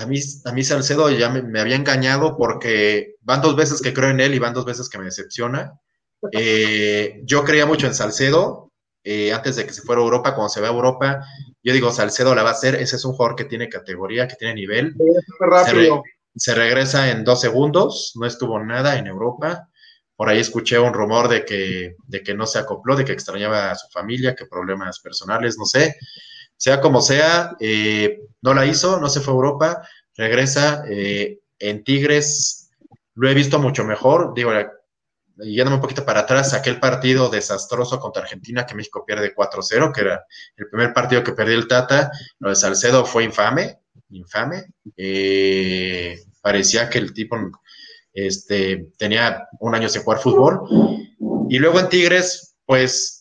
[0.00, 3.92] a mí, a mí Salcedo ya me, me, había engañado porque van dos veces que
[3.92, 5.78] creo en él y van dos veces que me decepciona.
[6.32, 8.70] Eh, yo creía mucho en Salcedo
[9.02, 10.34] eh, antes de que se fuera a Europa.
[10.34, 11.24] Cuando se va a Europa,
[11.62, 12.74] yo digo, Salcedo la va a hacer.
[12.74, 14.94] Ese es un jugador que tiene categoría, que tiene nivel.
[15.64, 15.90] Se, re,
[16.34, 19.68] se, regresa en dos segundos, no estuvo nada en Europa.
[20.16, 23.70] Por ahí escuché un rumor de que, de que no se acopló, de que extrañaba
[23.70, 25.96] a su familia, que problemas personales, no sé.
[26.60, 31.82] Sea como sea, eh, no la hizo, no se fue a Europa, regresa eh, en
[31.84, 32.70] Tigres.
[33.14, 34.34] Lo he visto mucho mejor.
[34.34, 34.52] Digo,
[35.38, 40.02] yéndome un poquito para atrás, aquel partido desastroso contra Argentina que México pierde 4-0, que
[40.02, 40.26] era
[40.58, 43.78] el primer partido que perdió el Tata, lo de Salcedo fue infame,
[44.10, 44.66] infame.
[44.98, 47.38] Eh, parecía que el tipo
[48.12, 50.60] este, tenía un año sin jugar fútbol.
[51.48, 53.18] Y luego en Tigres, pues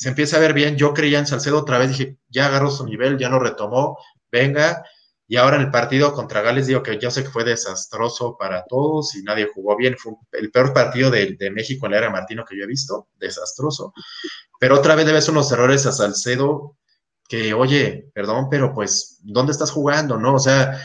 [0.00, 0.76] se empieza a ver bien.
[0.78, 3.98] Yo creía en Salcedo otra vez, dije, ya agarró su nivel, ya lo retomó,
[4.32, 4.82] venga.
[5.28, 8.64] Y ahora en el partido contra Gales, digo que yo sé que fue desastroso para
[8.64, 9.98] todos y nadie jugó bien.
[9.98, 13.92] Fue el peor partido de, México en la era Martino que yo he visto, desastroso.
[14.58, 16.78] Pero otra vez debes unos errores a Salcedo
[17.28, 20.16] que, oye, perdón, pero pues, ¿dónde estás jugando?
[20.16, 20.80] No, o sea,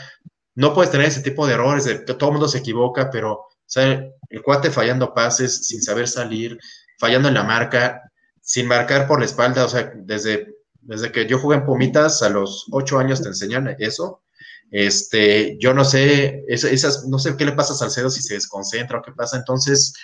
[0.54, 4.04] no puedes tener ese tipo de errores, todo el mundo se equivoca, pero, o sea,
[4.28, 6.58] el cuate fallando pases, sin saber salir,
[6.98, 8.02] fallando en la marca,
[8.46, 12.28] sin marcar por la espalda, o sea, desde, desde que yo jugué en Pumitas a
[12.28, 14.22] los ocho años te enseñan eso.
[14.70, 18.98] Este, yo no sé, esas, no sé qué le pasa a Salcedo si se desconcentra
[18.98, 19.36] o qué pasa.
[19.36, 19.94] Entonces,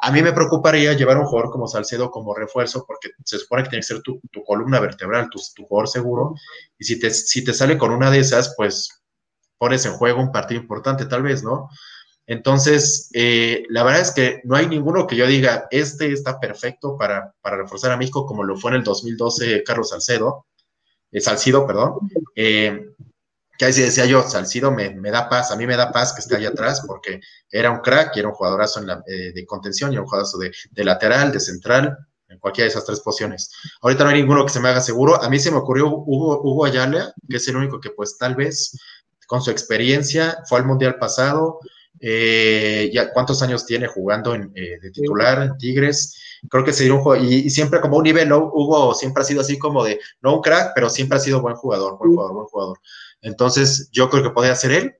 [0.00, 3.68] a mí me preocuparía llevar un jugador como Salcedo como refuerzo, porque se supone que
[3.68, 6.34] tiene que ser tu, columna vertebral, tu, tu, jugador seguro.
[6.78, 8.88] Y si te, si te sale con una de esas, pues
[9.58, 11.68] pones en juego un partido importante, tal vez, ¿no?
[12.26, 16.96] Entonces, eh, la verdad es que no hay ninguno que yo diga, este está perfecto
[16.96, 20.46] para, reforzar a México, como lo fue en el 2012 Carlos Salcedo,
[21.10, 21.98] eh, Salcido, perdón.
[22.36, 22.86] Eh,
[23.58, 26.36] que ahí decía yo, Salcido me, da paz, a mí me da paz que esté
[26.36, 29.98] allá atrás, porque era un crack y era un jugadorazo en la, de contención y
[29.98, 31.96] un jugadorazo de, de, lateral, de central,
[32.32, 33.50] en cualquiera de esas tres posiciones.
[33.82, 35.22] Ahorita no hay ninguno que se me haga seguro.
[35.22, 38.34] A mí se me ocurrió Hugo, Hugo Ayala, que es el único que pues tal
[38.34, 38.76] vez
[39.26, 41.60] con su experiencia fue al Mundial pasado,
[42.04, 46.18] eh, ya cuántos años tiene jugando en, eh, de titular en Tigres.
[46.50, 48.50] Creo que sería un juego, y, siempre como un nivel, ¿no?
[48.52, 51.54] Hugo siempre ha sido así como de, no un crack, pero siempre ha sido buen
[51.54, 52.80] jugador, buen jugador, buen jugador.
[53.20, 54.96] Entonces, yo creo que podría ser él,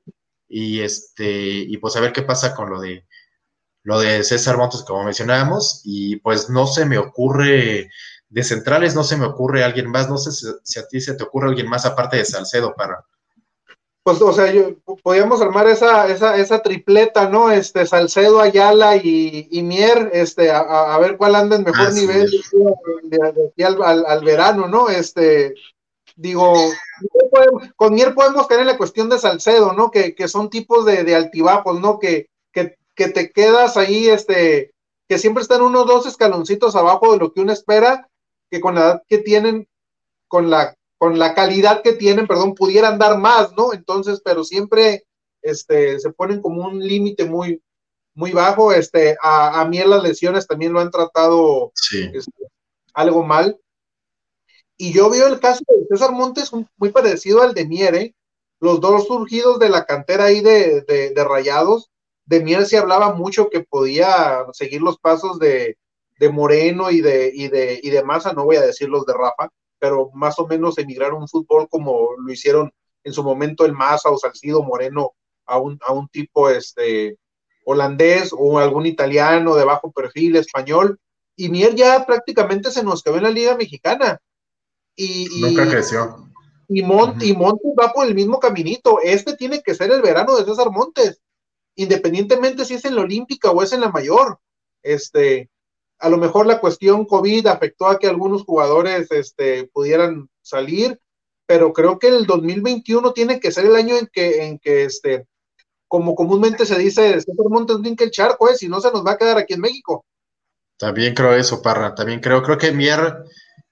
[0.48, 3.04] y este, y pues a ver qué pasa con lo de
[3.84, 7.90] lo de César Montes, como mencionábamos, y pues no se me ocurre,
[8.28, 10.30] de centrales no se me ocurre alguien más, no sé
[10.62, 13.04] si a ti se te ocurre alguien más aparte de Salcedo para,
[14.04, 17.50] pues, o sea, yo, podíamos armar esa, esa, esa tripleta, ¿no?
[17.50, 22.28] Este, Salcedo, Ayala y, Mier, este, a, ver cuál anda en mejor nivel
[23.04, 24.88] de, aquí al, verano, ¿no?
[24.88, 25.54] Este,
[26.16, 26.52] digo,
[27.76, 29.92] con Mier podemos tener la cuestión de Salcedo, ¿no?
[29.92, 32.00] Que, son tipos de, altibajos, ¿no?
[32.00, 34.72] Que, que, que, te quedas ahí, este,
[35.08, 38.08] que siempre están unos dos escaloncitos abajo de lo que uno espera,
[38.50, 39.68] que con la edad que tienen,
[40.26, 43.72] con la con la calidad que tienen, perdón, pudieran dar más, ¿no?
[43.72, 45.04] Entonces, pero siempre
[45.42, 47.60] este, se ponen como un límite muy,
[48.14, 48.72] muy bajo.
[48.72, 52.32] Este, a, mí en las lesiones también lo han tratado este,
[52.94, 53.58] algo mal.
[54.76, 58.14] Y yo veo el caso de César Montes muy parecido al de Mier, ¿eh?
[58.60, 61.90] Los dos surgidos de la cantera ahí de, de, Rayados.
[62.26, 65.78] De Mier se hablaba mucho que podía seguir los pasos de,
[66.20, 69.14] de Moreno y de, y de, y de Massa, no voy a decir los de
[69.14, 69.48] Rafa,
[69.82, 74.10] pero más o menos emigrar un fútbol como lo hicieron en su momento el Maza
[74.10, 75.10] o Salcido Moreno
[75.44, 77.16] a un, a un tipo este,
[77.64, 81.00] holandés o algún italiano de bajo perfil, español,
[81.34, 84.20] y Mier ya prácticamente se nos quedó en la Liga Mexicana.
[84.94, 86.28] Y, Nunca creció.
[86.68, 87.28] Y, Montes
[87.76, 89.00] va por el mismo caminito.
[89.02, 91.20] Este tiene que ser el verano de César Montes,
[91.74, 94.38] independientemente si es en la Olímpica o es en la mayor.
[94.80, 95.50] Este,
[96.02, 101.00] a lo mejor la cuestión COVID afectó a que algunos jugadores este, pudieran salir,
[101.46, 105.28] pero creo que el 2021 tiene que ser el año en que, en que este,
[105.86, 108.56] como comúnmente se dice, Montes brinca el charco, ¿eh?
[108.56, 110.04] si no se nos va a quedar aquí en México.
[110.76, 113.18] También creo eso, Parra, también creo, creo que Mier,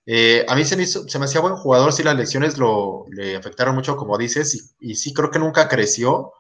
[0.07, 3.07] eh, a mí se me, hizo, se me hacía buen jugador, sí las lesiones lo,
[3.11, 6.33] le afectaron mucho, como dices, y, y sí creo que nunca creció,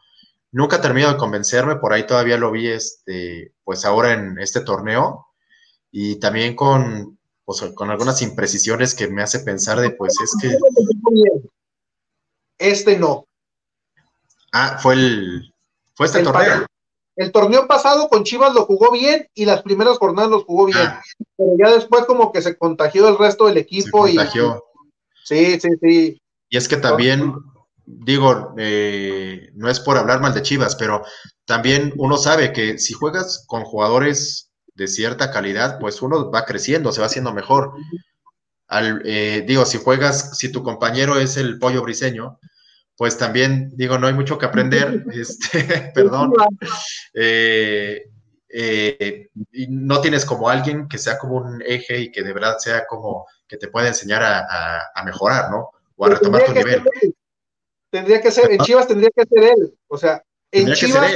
[0.52, 5.26] nunca terminó de convencerme, por ahí todavía lo vi, este, pues ahora en este torneo,
[5.90, 10.56] y también con, pues, con algunas imprecisiones que me hace pensar de, pues es que...
[12.58, 13.26] Este no.
[14.52, 15.54] Ah, fue el...
[15.94, 16.66] Fue este torneo.
[17.16, 20.78] El torneo pasado con Chivas lo jugó bien y las primeras jornadas los jugó bien.
[20.78, 21.02] Ah.
[21.36, 24.06] Pero ya después como que se contagió el resto del equipo.
[24.06, 24.64] Se contagió.
[24.64, 26.22] Y, sí, sí, sí.
[26.48, 27.34] Y es que también,
[27.84, 31.02] digo, eh, no es por hablar mal de Chivas, pero
[31.44, 34.49] también uno sabe que si juegas con jugadores
[34.80, 37.74] de cierta calidad, pues uno va creciendo, se va haciendo mejor.
[38.66, 42.40] Al, eh, digo, si juegas, si tu compañero es el pollo briseño,
[42.96, 46.32] pues también, digo, no hay mucho que aprender, este, perdón.
[47.12, 48.06] Eh,
[48.48, 52.56] eh, y no tienes como alguien que sea como un eje y que de verdad
[52.58, 55.72] sea como que te pueda enseñar a, mejorar, ¿no?
[55.96, 56.82] O a retomar tu nivel.
[57.90, 61.12] Tendría que ser, en Chivas tendría que ser él, o sea, en Chivas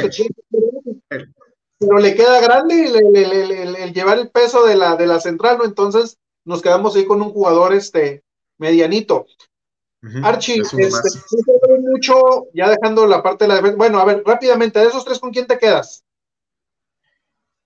[1.86, 5.64] pero le queda grande el, llevar el peso de la, de la central, ¿no?
[5.64, 8.22] Entonces nos quedamos ahí con un jugador este
[8.58, 9.26] medianito.
[10.22, 10.90] Archie, este,
[11.80, 13.76] mucho, ya dejando la parte de la defensa.
[13.76, 16.04] Bueno, a ver, rápidamente, de esos tres, ¿con quién te quedas?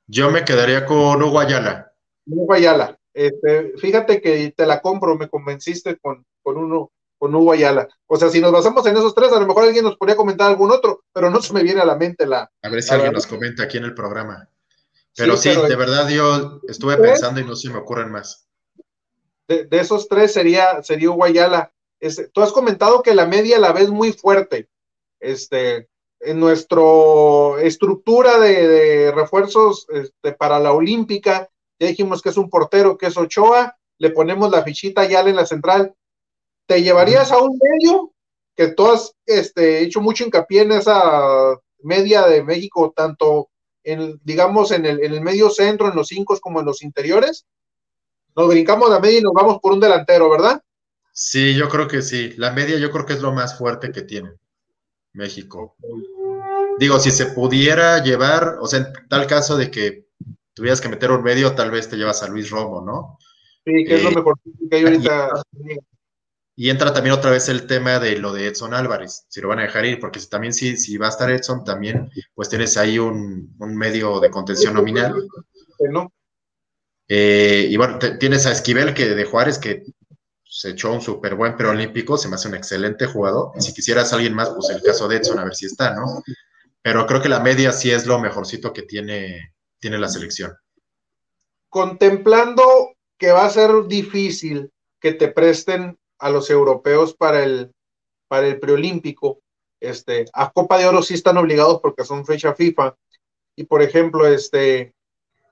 [0.07, 1.93] Yo me quedaría con Hugo Ayala.
[2.27, 2.97] Hugo Ayala.
[3.13, 7.89] Este, fíjate que te la compro, me convenciste con, con uno, con Hugo Ayala.
[8.07, 10.49] O sea, si nos basamos en esos tres, a lo mejor alguien nos podría comentar
[10.49, 12.51] algún otro, pero no se me viene a la mente la.
[12.63, 14.49] A ver si alguien nos comenta aquí en el programa.
[15.17, 18.47] Pero sí, de verdad yo estuve pensando y no se me ocurren más.
[19.49, 21.73] De, esos tres sería, sería Hugo Ayala.
[22.01, 24.69] Este, tú has comentado que la media la ves muy fuerte.
[25.19, 25.89] Este,
[26.21, 26.81] en nuestra
[27.63, 31.49] estructura de, refuerzos este, para la Olímpica,
[31.81, 35.37] ya dijimos que es un portero, que es Ochoa, le ponemos la fichita ya en
[35.37, 35.95] la central.
[36.69, 38.13] ¿Te llevarías a un medio?
[38.55, 43.49] Que tú has este, hecho mucho hincapié en esa media de México, tanto
[43.83, 47.47] en, digamos, en el, en el medio centro, en los cinco como en los interiores.
[48.37, 50.63] Nos brincamos la media y nos vamos por un delantero, ¿verdad?
[51.11, 52.35] Sí, yo creo que sí.
[52.37, 54.33] La media yo creo que es lo más fuerte que tiene
[55.15, 55.75] México.
[56.79, 60.07] Digo, si se pudiera llevar, o sea, en tal caso de que
[60.53, 63.19] tuvieras que meter un medio, tal vez te llevas a Luis Romo, ¿no?
[63.65, 64.39] Sí, que es lo eh, mejor
[64.71, 65.43] que hay ahorita.
[66.61, 69.61] Y, entra también otra vez el tema de lo de Edson Álvarez, si lo van
[69.61, 72.99] a dejar ir, porque también si, si va a estar Edson, también pues tienes ahí
[72.99, 75.15] un, medio de contención nominal.
[77.07, 79.85] Eh, y bueno, tienes a Esquivel que de Juárez, que
[80.43, 83.53] se echó un súper buen preolímpico, se me hace un excelente jugador.
[83.57, 86.25] Y si quisieras alguien más, pues el caso de Edson, a ver si está, ¿no?
[86.83, 90.57] Pero creo que la media sí es lo mejorcito que tiene, tiene la selección.
[91.69, 97.73] Contemplando que va a ser difícil que te presten a los europeos para el,
[98.29, 99.41] para el preolímpico,
[99.81, 102.97] este, a Copa de Oro sí están obligados porque son fecha FIFA.
[103.57, 104.95] Y por ejemplo, este,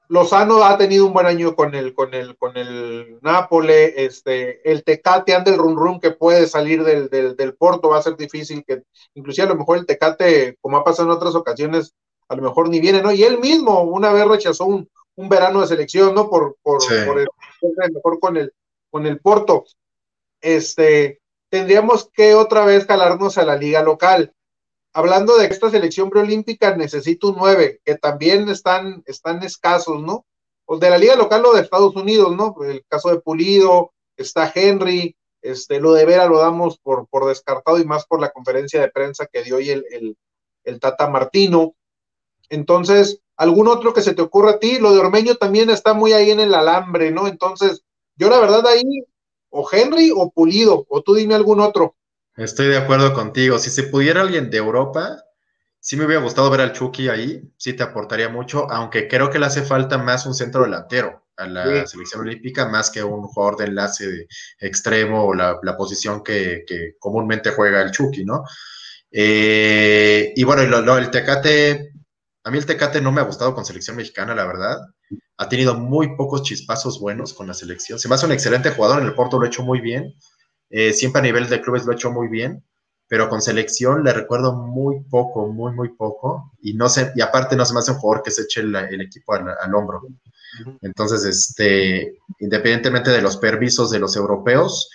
[0.09, 4.85] Lozano ha tenido un buen año con el, con el, con el Nápoles, este, el
[4.85, 8.65] Tecate anda el run run que puede salir del, del, Porto, va a ser difícil
[8.65, 8.83] que,
[9.15, 11.95] inclusive a lo mejor el Tecate, como ha pasado en otras ocasiones,
[12.29, 13.13] a lo mejor ni viene, ¿no?
[13.13, 16.29] Y él mismo una vez rechazó un, un verano de selección, ¿no?
[16.29, 17.29] Por, por, por el,
[17.93, 18.53] mejor con el,
[18.91, 19.65] con el Porto.
[20.41, 24.33] Este, tendríamos que otra vez calarnos a la liga local
[24.97, 30.25] hablando de esta selección preolímpica, necesito un 9, que también están, están escasos, ¿no?
[30.65, 32.57] O de la liga local o de Estados Unidos, ¿no?
[32.65, 37.79] El caso de Pulido, está Henry, este, lo de Vera lo damos por, por descartado
[37.79, 40.17] y más por la conferencia de prensa que dio hoy el, el,
[40.65, 41.75] el Tata Martino.
[42.49, 44.79] Entonces, ¿algún otro que se te ocurra a ti?
[44.79, 47.29] Lo de Ormeño también está muy ahí en el alambre, ¿no?
[47.29, 47.83] Entonces,
[48.17, 48.83] yo la verdad ahí,
[49.57, 51.97] o Henry o Pulido, o tú dime algún otro.
[52.37, 53.59] Estoy de acuerdo contigo.
[53.59, 55.17] Si se pudiera alguien de Europa,
[55.81, 59.39] sí me hubiera gustado ver al Chucky ahí, sí te aportaría mucho, aunque creo que
[59.39, 63.57] le hace falta más un centro delantero a la selección olímpica, más que un jugador
[63.59, 64.27] de enlace de
[64.59, 66.65] extremo o la, posición que,
[66.99, 68.45] comúnmente juega el Chucky, ¿no?
[69.11, 71.93] Eh, y bueno, lo, el Tecate,
[72.45, 74.79] a mí el Tecate no me ha gustado con selección mexicana, la verdad.
[75.39, 77.99] Ha tenido muy pocos chispazos buenos con la selección.
[77.99, 80.15] Se me hace un excelente jugador, en el Porto lo ha hecho muy bien
[80.71, 82.65] eh, siempre a nivel de clubes lo he hecho muy bien,
[83.09, 86.53] pero con selección le recuerdo muy poco, muy, muy poco.
[86.61, 89.01] Y no sé, y aparte no se me hace un jugador que se eche el,
[89.01, 90.03] equipo al, hombro.
[90.83, 94.91] Entonces, este, independientemente de los permisos de los europeos,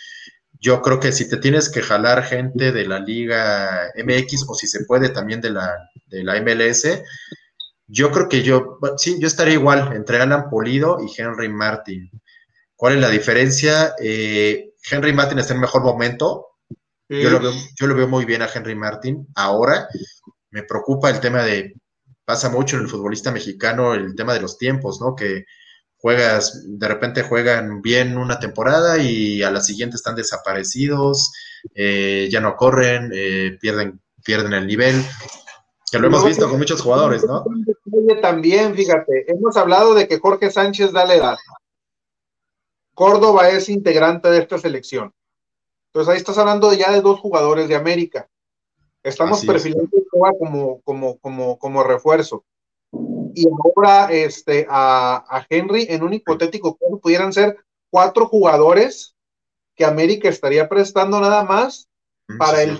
[0.59, 4.67] yo creo que si te tienes que jalar gente de la Liga MX o si
[4.67, 5.75] se puede también de la,
[6.07, 6.85] de la MLS,
[7.91, 12.09] yo creo que yo, sí, yo estaría igual entre Alan Polido y Henry Martin.
[12.73, 13.93] ¿Cuál es la diferencia?
[14.01, 16.47] Eh, Henry Martin está en mejor momento.
[17.09, 19.27] Yo, lo veo, muy bien a Henry Martin.
[19.35, 19.89] Ahora
[20.51, 21.73] me preocupa el tema de,
[22.23, 25.13] pasa mucho en el futbolista mexicano, el tema de los tiempos, ¿no?
[25.13, 25.43] Que
[25.97, 31.33] juegas, de repente juegan bien una temporada y a la siguiente están desaparecidos,
[31.75, 34.95] eh, ya no corren, eh, pierden, pierden el nivel,
[35.91, 37.43] que lo hemos visto con muchos jugadores, ¿no?
[38.21, 41.37] También, fíjate, hemos hablado de que Jorge Sánchez da la edad.
[42.93, 45.13] Córdoba es integrante de esta selección.
[45.87, 48.29] Entonces ahí estás hablando ya de dos jugadores de América.
[49.03, 49.89] Estamos perfilando
[50.37, 52.45] como, como, como, como refuerzo.
[53.33, 57.57] Y ahora este, a, Henry, en un hipotético caso, pudieran ser
[57.89, 59.15] cuatro jugadores
[59.75, 61.89] que América estaría prestando nada más
[62.27, 62.79] mm, para, el,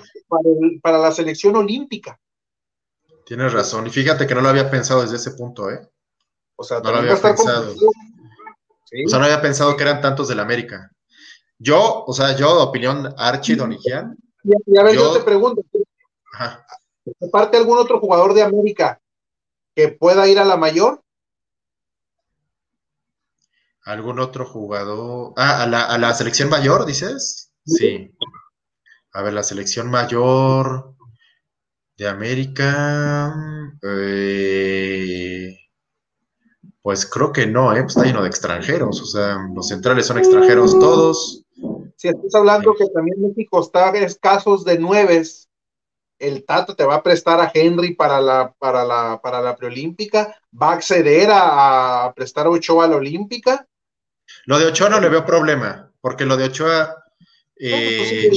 [0.81, 2.19] para, la selección olímpica.
[3.31, 3.87] Tienes razón.
[3.87, 5.89] Y fíjate que no lo había pensado desde ese punto, ¿eh?
[6.57, 7.71] O sea, no lo había pensado.
[7.71, 10.91] O sea, no había pensado que eran tantos del América.
[11.57, 14.17] Yo, o sea, yo, opinión Archie Donigian.
[14.43, 15.63] Y, a ver, yo, te pregunto,
[17.31, 18.99] ¿parte algún otro jugador de América
[19.73, 21.01] que pueda ir a la mayor?
[23.85, 25.31] ¿Algún otro jugador?
[25.37, 27.49] Ah, a la, a la selección mayor, dices?
[27.65, 28.13] Sí.
[29.13, 30.95] A ver, la selección mayor
[32.01, 33.31] de América.
[33.83, 35.55] Eh,
[36.81, 37.83] pues creo que no, ¿eh?
[37.83, 41.43] Pues está lleno de extranjeros, o sea, los centrales son extranjeros todos.
[41.95, 45.47] si estás hablando que también México está escasos de nueves,
[46.17, 50.35] el Tata te va a prestar a Henry para la, para la, para la preolímpica,
[50.59, 53.67] va a acceder a, prestar a Ochoa a la olímpica.
[54.45, 56.95] Lo de Ochoa no le veo problema, porque lo de Ochoa
[57.57, 58.31] eh,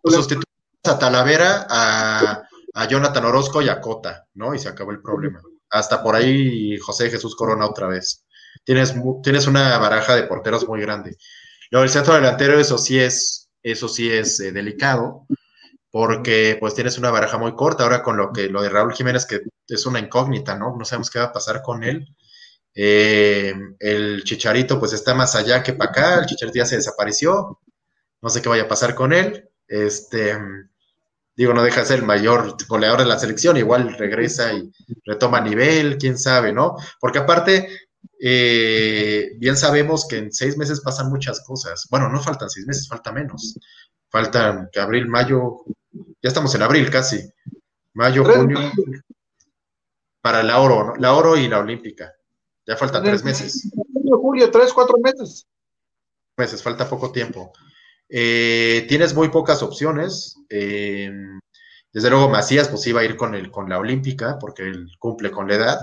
[0.00, 0.46] pues sustituye
[0.84, 4.54] a Talavera, a, a, Jonathan Orozco y a Cota, ¿no?
[4.54, 5.40] Y se acabó el problema.
[5.70, 8.26] Hasta por ahí José Jesús Corona otra vez.
[8.64, 11.16] Tienes, tienes una baraja de porteros muy grande.
[11.70, 15.26] Lo del centro delantero, eso sí es, eso sí es eh, delicado,
[15.90, 17.84] porque pues tienes una baraja muy corta.
[17.84, 20.76] Ahora con lo que lo de Raúl Jiménez, que es una incógnita, ¿no?
[20.76, 22.14] No sabemos qué va a pasar con él.
[22.74, 26.20] Eh, el Chicharito, pues está más allá que para acá.
[26.20, 27.60] El Chicharito ya se desapareció.
[28.20, 29.48] No sé qué vaya a pasar con él.
[29.66, 30.38] Este,
[31.34, 33.56] digo, no deja de ser el mayor goleador de la selección.
[33.56, 34.70] Igual regresa y
[35.04, 36.76] retoma nivel, quién sabe, ¿no?
[37.00, 37.68] Porque aparte,
[38.20, 41.86] eh, bien sabemos que en seis meses pasan muchas cosas.
[41.90, 43.58] Bueno, no faltan seis meses, falta menos.
[44.08, 47.20] Faltan que abril, mayo, ya estamos en abril casi.
[47.94, 48.72] Mayo, junio,
[50.20, 50.96] para la oro, ¿no?
[50.96, 52.12] La oro y la olímpica.
[52.66, 53.70] Ya faltan tres meses.
[54.04, 55.46] Julio, tres, cuatro meses.
[56.36, 57.52] Meses, falta poco tiempo.
[58.14, 60.36] Eh, tienes muy pocas opciones.
[60.50, 61.10] Eh,
[61.90, 65.30] desde luego, Macías, pues iba a ir con, el, con la olímpica, porque él cumple
[65.30, 65.80] con la edad.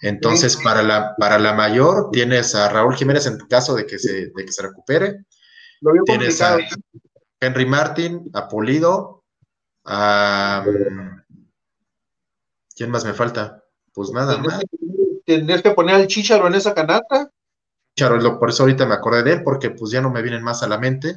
[0.00, 4.30] Entonces, para la, para la mayor, tienes a Raúl Jiménez en caso de que se,
[4.34, 5.24] de que se recupere.
[6.06, 6.56] tienes a
[7.38, 9.24] Henry Martin, a Pulido,
[9.84, 10.64] a...
[12.74, 13.62] ¿Quién más me falta?
[13.92, 14.62] Pues nada más.
[15.26, 17.30] ¿Tendrías que poner al Chicharo en esa canasta?
[17.94, 20.62] Chicharo, por eso ahorita me acordé de él, porque pues ya no me vienen más
[20.62, 21.16] a la mente.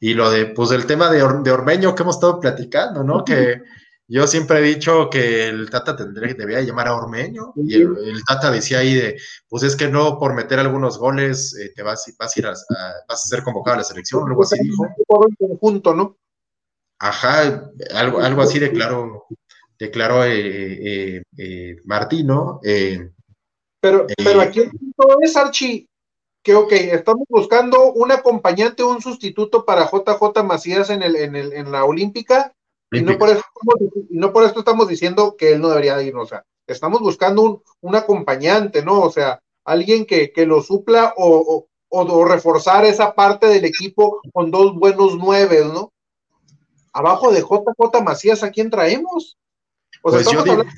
[0.00, 3.24] Y lo de, pues el tema de, de Ormeño que hemos estado platicando, ¿no?
[3.24, 3.62] Que
[4.08, 8.50] yo siempre he dicho que el Tata tendría, debía llamar a Ormeño, y el, Tata
[8.50, 9.18] decía ahí de,
[9.48, 12.50] pues es que no por meter algunos goles eh, te vas, vas, a ir a,
[12.50, 14.86] vas a ser convocado a la selección, algo así dijo.
[15.38, 16.16] conjunto, ¿no?
[16.98, 19.26] Ajá, algo, algo así declaró,
[19.78, 22.60] declaró eh, eh, Martino.
[23.80, 25.88] pero, pero aquí el punto es, Archie,
[26.46, 31.52] que ok, estamos buscando un acompañante, un sustituto para JJ Macías en, el, en, el,
[31.52, 32.54] en la Olímpica,
[32.92, 36.14] y no, por eso estamos, no por esto estamos diciendo que él no debería ir,
[36.14, 39.00] o sea, estamos buscando un, acompañante, ¿no?
[39.00, 44.72] O sea, alguien que, lo supla o, o, reforzar esa parte del equipo con dos
[44.76, 45.92] buenos nueve, ¿no?
[46.92, 49.36] Abajo de JJ Macías, ¿a quién traemos?
[50.00, 50.72] O sea, pues estamos, hablando,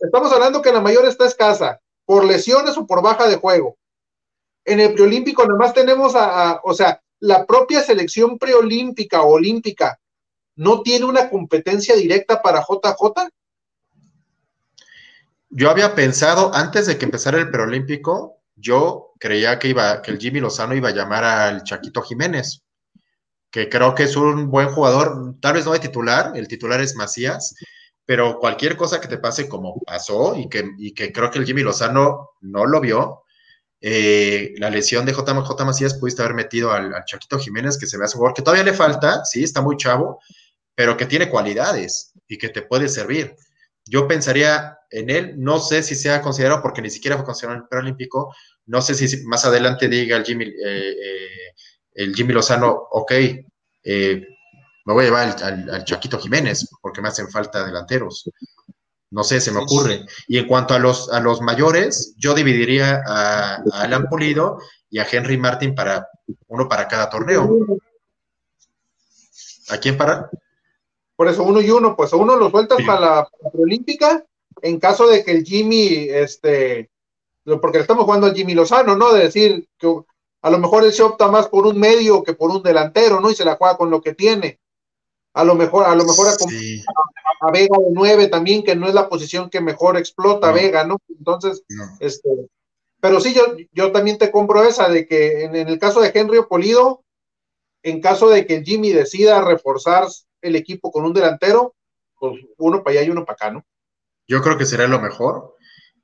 [0.00, 3.76] estamos, hablando, que la mayor está escasa, por lesiones o por baja de juego.
[4.64, 9.98] En el preolímpico nada más tenemos a o sea, la propia selección preolímpica o olímpica
[10.56, 13.28] no tiene una competencia directa para JJ?
[15.50, 20.18] Yo había pensado, antes de que empezara el preolímpico, yo creía que iba, que el
[20.18, 22.62] Jimmy Lozano iba a llamar al Chaquito Jiménez,
[23.50, 26.96] que creo que es un buen jugador, tal vez no de titular, el titular es
[26.96, 27.54] Macías,
[28.04, 31.62] pero cualquier cosa que te pase como pasó y que, que creo que el Jimmy
[31.62, 33.23] Lozano no lo vio,
[33.86, 37.98] eh, la lesión de JJ Macías pudiste haber metido al, al, Chaquito Jiménez, que se
[37.98, 40.20] ve a su jugador, que todavía le falta, sí, está muy chavo,
[40.74, 43.36] pero que tiene cualidades y que te puede servir.
[43.84, 47.64] Yo pensaría en él, no sé si sea considerado, porque ni siquiera fue considerado en
[47.64, 51.52] el preolímpico, no sé si más adelante diga el Jimmy, eh, eh,
[51.92, 53.12] el Jimmy Lozano, ok,
[53.84, 54.24] me
[54.94, 58.30] voy a llevar al, Chaquito Jiménez, porque me hacen falta delanteros.
[59.14, 60.04] No sé, se me ocurre.
[60.26, 64.58] Y en cuanto a los, a los mayores, yo dividiría a, a Alan Pulido
[64.90, 66.08] y a Henry Martin para
[66.48, 67.48] uno para cada torneo.
[69.70, 70.28] ¿A quién para?
[71.14, 74.24] Por eso uno y uno, pues uno lo sueltas para la, preolímpica
[74.62, 76.90] en caso de que el Jimmy, este,
[77.44, 79.12] porque le estamos jugando al Jimmy Lozano, ¿no?
[79.12, 79.94] De decir que
[80.42, 83.30] a lo mejor él se opta más por un medio que por un delantero, ¿no?
[83.30, 84.58] Y se la juega con lo que tiene.
[85.34, 86.32] A lo mejor, a lo mejor a,
[87.52, 90.98] Vega de nueve también, que no es la posición que mejor explota Vega, ¿no?
[91.08, 91.62] Entonces,
[92.00, 92.28] este,
[93.00, 96.10] pero sí, yo, yo también te compro esa de que en, en el caso de
[96.14, 97.04] Henry Polido,
[97.82, 100.06] en caso de que Jimmy decida reforzar
[100.40, 101.74] el equipo con un delantero,
[102.18, 103.64] pues uno para allá y uno para acá, ¿no?
[104.26, 105.54] Yo creo que será lo mejor.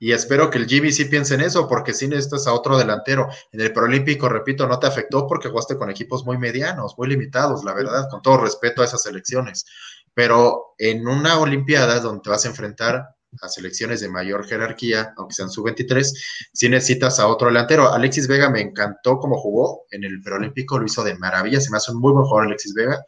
[0.02, 3.28] Y espero que el Jimmy sí piense en eso, porque si necesitas a otro delantero.
[3.52, 7.64] En el Proolímpico, repito, no te afectó porque jugaste con equipos muy medianos, muy limitados,
[7.64, 9.66] la verdad, con todo respeto a esas selecciones.
[10.14, 13.04] Pero en una Olimpiada donde te vas a enfrentar
[13.40, 16.04] a selecciones de mayor jerarquía, aunque sean sub-23,
[16.52, 17.92] sí necesitas a otro delantero.
[17.92, 21.76] Alexis Vega me encantó cómo jugó en el Proolímpico, lo hizo de maravilla, se me
[21.76, 23.04] hace un muy buen jugador Alexis Vega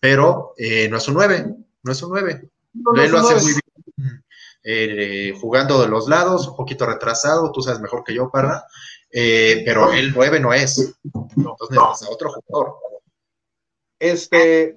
[0.00, 2.48] pero eh, no es un 9, no es un 9.
[2.96, 4.24] él lo hace muy bien,
[4.62, 8.64] eh, jugando de los lados, un poquito retrasado, tú sabes mejor que yo, Parra,
[9.10, 10.94] eh, pero el 9 no es.
[11.02, 12.76] Entonces necesitas a otro jugador.
[13.98, 14.76] Este,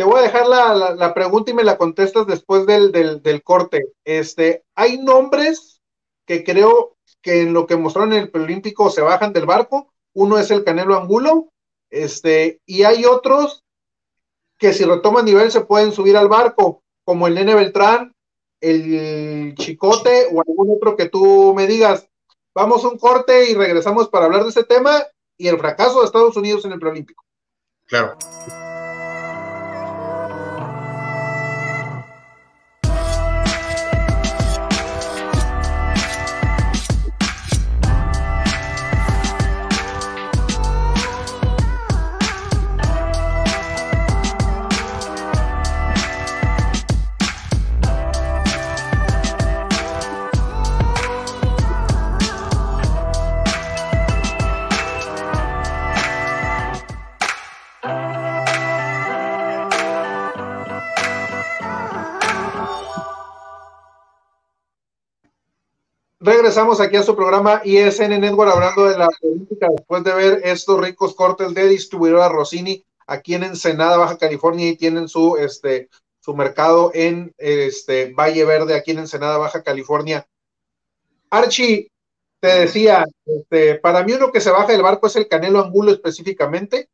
[0.00, 3.92] te voy a dejar la, pregunta y me la contestas después del, del, corte.
[4.02, 5.82] Este, hay nombres
[6.24, 9.92] que creo que en lo que mostraron en el Olímpico se bajan del barco.
[10.14, 11.52] Uno es el Canelo Angulo,
[11.90, 13.62] este, y hay otros
[14.56, 18.14] que si retoman nivel se pueden subir al barco, como el Nene Beltrán,
[18.62, 22.08] el Chicote o algún otro que tú me digas.
[22.54, 25.04] Vamos a un corte y regresamos para hablar de ese tema
[25.36, 27.22] y el fracaso de Estados Unidos en el preolímpico.
[27.84, 28.16] Claro.
[66.50, 70.80] Regresamos aquí a su programa ISN Network hablando de la política después de ver estos
[70.80, 75.88] ricos cortes de distribuidora Rossini aquí en Ensenada, Baja California y tienen su este
[76.18, 80.26] su mercado en este Valle Verde aquí en Ensenada, Baja California.
[81.30, 81.92] Archie,
[82.40, 85.92] te decía, este, para mí uno que se baja del barco es el Canelo Angulo
[85.92, 86.88] específicamente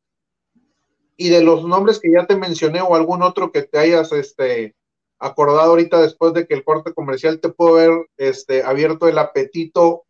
[1.17, 4.75] y de los nombres que ya te mencioné o algún otro que te hayas este
[5.19, 10.07] acordado ahorita después de que el corte comercial te pudo haber este, abierto el apetito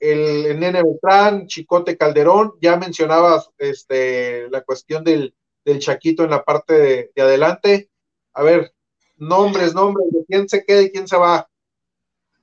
[0.00, 5.34] el, Nene Beltrán, Chicote Calderón, ya mencionabas este, la cuestión del,
[5.80, 7.90] Chaquito en la parte de, adelante.
[8.32, 8.72] A ver,
[9.18, 11.46] nombres, nombres, de quién se queda y quién se va.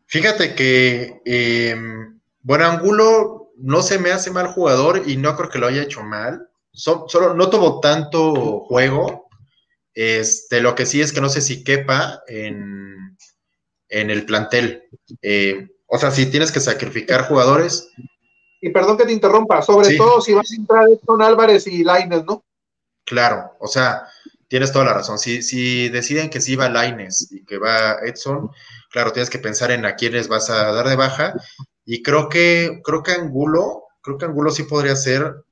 [0.06, 5.58] Fíjate que, em, bueno, Angulo no se me hace mal jugador y no creo que
[5.58, 6.48] lo haya hecho mal.
[6.72, 9.25] solo no tuvo tanto juego,
[9.96, 13.18] este, lo que sí es que no sé si quepa en,
[13.90, 14.84] el plantel.
[15.22, 17.90] Eh, o sea, si tienes que sacrificar jugadores.
[18.62, 22.26] Y perdón que te interrumpa, sobre todo si vas a entrar Edson Álvarez y Laines,
[22.26, 22.44] ¿no?
[23.06, 24.08] Claro, o sea,
[24.48, 25.18] tienes toda la razón.
[25.18, 28.50] Si, si deciden que sí va Laines y que va Edson,
[28.92, 31.34] claro, tienes que pensar en a quiénes vas a dar de baja.
[31.86, 35.46] Y creo que, creo que Angulo, creo que Angulo sí podría ser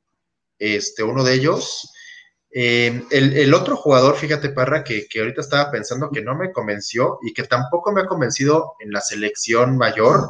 [0.58, 1.93] este, uno de ellos.
[2.56, 7.34] Eh, el, otro jugador, fíjate, Parra, que, ahorita estaba pensando que no me convenció y
[7.34, 10.30] que tampoco me ha convencido en la selección mayor,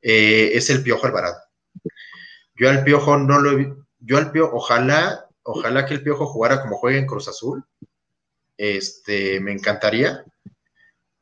[0.00, 1.36] eh, es el Piojo Alvarado.
[2.54, 6.62] Yo al Piojo no lo he yo al Piojo, ojalá, ojalá que el Piojo jugara
[6.62, 7.64] como juega en Cruz Azul.
[8.56, 10.24] Este, me encantaría.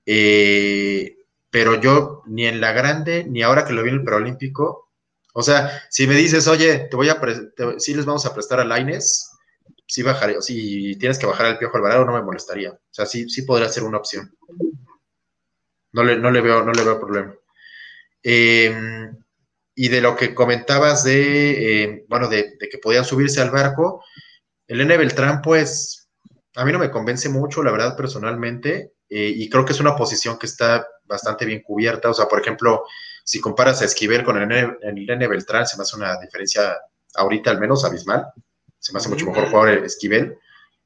[0.04, 1.16] Eh,
[1.50, 4.90] pero yo ni en la grande, ni ahora que lo vi en el preolímpico,
[5.32, 7.20] o sea, si me dices, oye, te voy a,
[7.78, 9.35] si les vamos a prestar a Laines,
[9.86, 12.72] si tienes que bajar al Piojo Alvarado no me molestaría.
[12.72, 14.36] O sea, sí, sí podría ser una opción.
[15.92, 17.34] No le, no le, veo, no le veo problema.
[18.22, 19.16] Em,
[19.74, 24.04] y de lo que comentabas de, em, bueno, de, que podían subirse al barco,
[24.66, 24.96] el N.
[24.96, 26.08] Beltrán, pues,
[26.56, 29.96] a mí no me convence mucho, la verdad, personalmente, eh, y creo que es una
[29.96, 32.10] posición que está bastante bien cubierta.
[32.10, 32.84] O sea, por ejemplo,
[33.24, 34.50] si comparas a Esquivel con el
[34.82, 35.28] N.
[35.28, 36.76] Beltrán, se me hace una diferencia
[37.14, 38.26] ahorita al menos abismal
[38.78, 40.38] se me hace mucho mejor jugador Esquivel,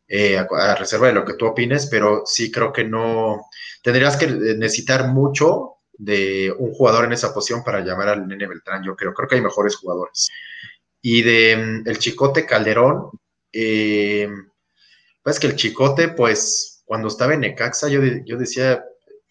[0.08, 3.46] eh, a, reserva de lo que tú opines, pero sí creo que no,
[3.82, 8.82] tendrías que necesitar mucho de un jugador en esa posición para llamar al Nene Beltrán,
[8.82, 10.30] yo creo, creo que hay mejores jugadores.
[11.02, 13.10] Y de mm, el Chicote Calderón,
[13.52, 14.28] eh,
[15.22, 18.82] pues que el Chicote, pues cuando estaba en Necaxa, yo, yo decía,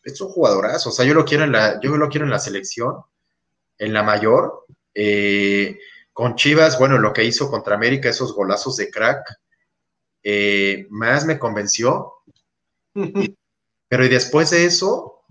[0.03, 2.39] es un jugadorazo, o sea, yo lo quiero en la, yo lo quiero en la
[2.39, 2.95] selección,
[3.77, 5.77] en la mayor, eh,
[6.19, 9.23] con Chivas, bueno, lo que hizo contra América, esos golazos de crack,
[10.21, 12.15] eh, más me convenció.
[13.87, 15.21] pero y después de eso,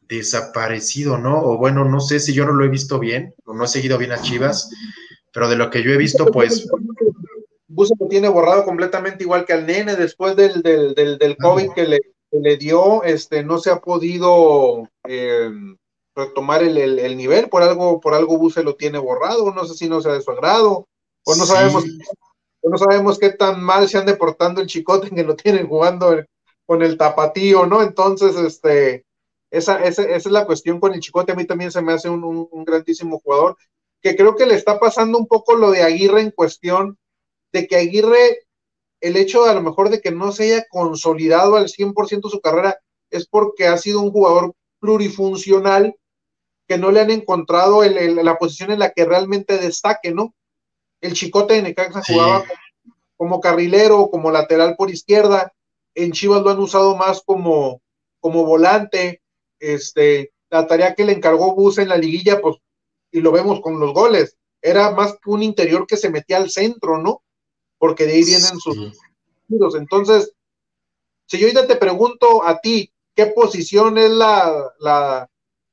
[0.00, 1.40] desaparecido, ¿no?
[1.40, 3.96] O bueno, no sé si yo no lo he visto bien, o no he seguido
[3.96, 4.70] bien a Chivas,
[5.32, 6.68] pero de lo que yo he visto, pues...
[7.68, 11.86] Buso lo tiene borrado completamente igual que al nene después del, del, del, COVID que
[11.86, 12.00] le,
[12.32, 15.48] le, dio, este, no se ha podido eh,
[16.14, 19.88] retomar el, el, nivel, por algo, por algo Buse lo tiene borrado, no sé si
[19.88, 20.88] no sea de su agrado,
[21.24, 21.84] o no sabemos,
[22.62, 26.22] no sabemos qué tan mal se han deportando el chicote que lo tienen jugando
[26.66, 27.82] con el tapatío, ¿no?
[27.82, 29.04] Entonces, este,
[29.50, 32.08] esa, esa, esa, es la cuestión con el chicote, a mí también se me hace
[32.08, 33.56] un, un, grandísimo jugador,
[34.00, 36.98] que creo que le está pasando un poco lo de Aguirre en cuestión
[37.52, 38.46] de que Aguirre,
[39.00, 42.40] el hecho de a lo mejor de que no se haya consolidado al 100% su
[42.40, 42.78] carrera,
[43.10, 45.94] es porque ha sido un jugador plurifuncional
[46.72, 50.34] que no le han encontrado la posición en la que realmente destaque, ¿no?
[51.02, 52.46] El chicote de Necaxa jugaba
[53.14, 55.52] como carrilero, como lateral por izquierda.
[55.94, 57.82] En Chivas lo han usado más como,
[58.20, 59.20] como volante.
[59.60, 62.56] Este, la tarea que le encargó Bus en la liguilla, pues,
[63.10, 66.48] y lo vemos con los goles, era más que un interior que se metía al
[66.48, 67.22] centro, ¿no?
[67.76, 68.98] Porque de ahí vienen sus
[69.46, 69.74] tiros.
[69.74, 70.32] Entonces,
[71.26, 75.28] si yo ahorita te pregunto a ti, ¿qué posición es la, la,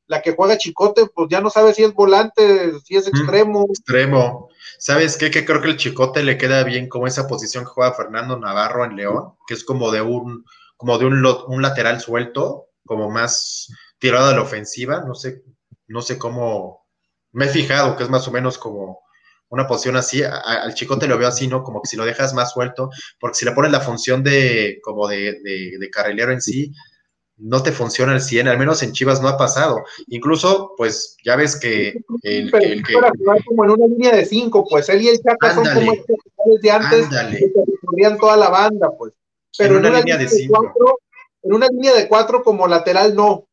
[0.10, 1.06] la que juega Chicote?
[1.14, 3.68] Pues ya no sabes si es volante, si es extremo.
[3.70, 4.50] extremo.
[4.80, 5.30] ¿Sabes qué?
[5.30, 8.84] Que creo que el Chicote le queda bien como esa posición que juega Fernando Navarro
[8.84, 10.46] en León, que es como de un,
[10.78, 13.68] como de un, un lateral suelto, como más
[14.00, 15.04] tirado a la ofensiva.
[15.06, 15.44] No sé,
[15.88, 16.88] no sé cómo.
[17.32, 19.02] Me he fijado que es más o menos como
[19.50, 21.64] una posición así, al chicote lo veo así, ¿no?
[21.64, 22.90] Como que si lo dejas más suelto,
[23.20, 26.72] porque si le pones la función de, como de, de, carrilero en sí,
[27.40, 29.84] no te funciona al 100, al menos en Chivas no ha pasado.
[30.08, 32.94] Incluso, pues, ya ves que el, el que...
[33.46, 35.94] como en una línea de cinco, pues, él y el Chaca son como
[36.62, 37.38] de antes, ándale.
[37.40, 37.52] que
[37.86, 39.14] corrían toda la banda, pues.
[39.58, 40.74] Pero en una, línea, de, cinco.
[41.44, 43.48] en una línea de cuatro como lateral, no.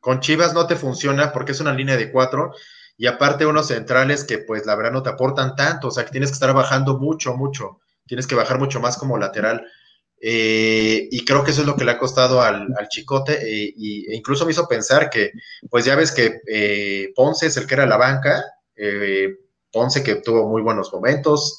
[0.00, 2.52] Con Chivas no te funciona porque es una línea de cuatro
[2.96, 6.10] y aparte unos centrales que pues la verdad no te aportan tanto, o sea que
[6.10, 9.66] tienes que estar bajando mucho, mucho, tienes que bajar mucho más como lateral.
[10.24, 14.14] Eh, y creo que eso es lo que le ha costado al, Chicote eh, e
[14.14, 15.32] incluso me hizo pensar que,
[15.68, 18.44] pues ya ves que eh, Ponce es el que era la banca,
[19.72, 21.58] Ponce que tuvo muy buenos momentos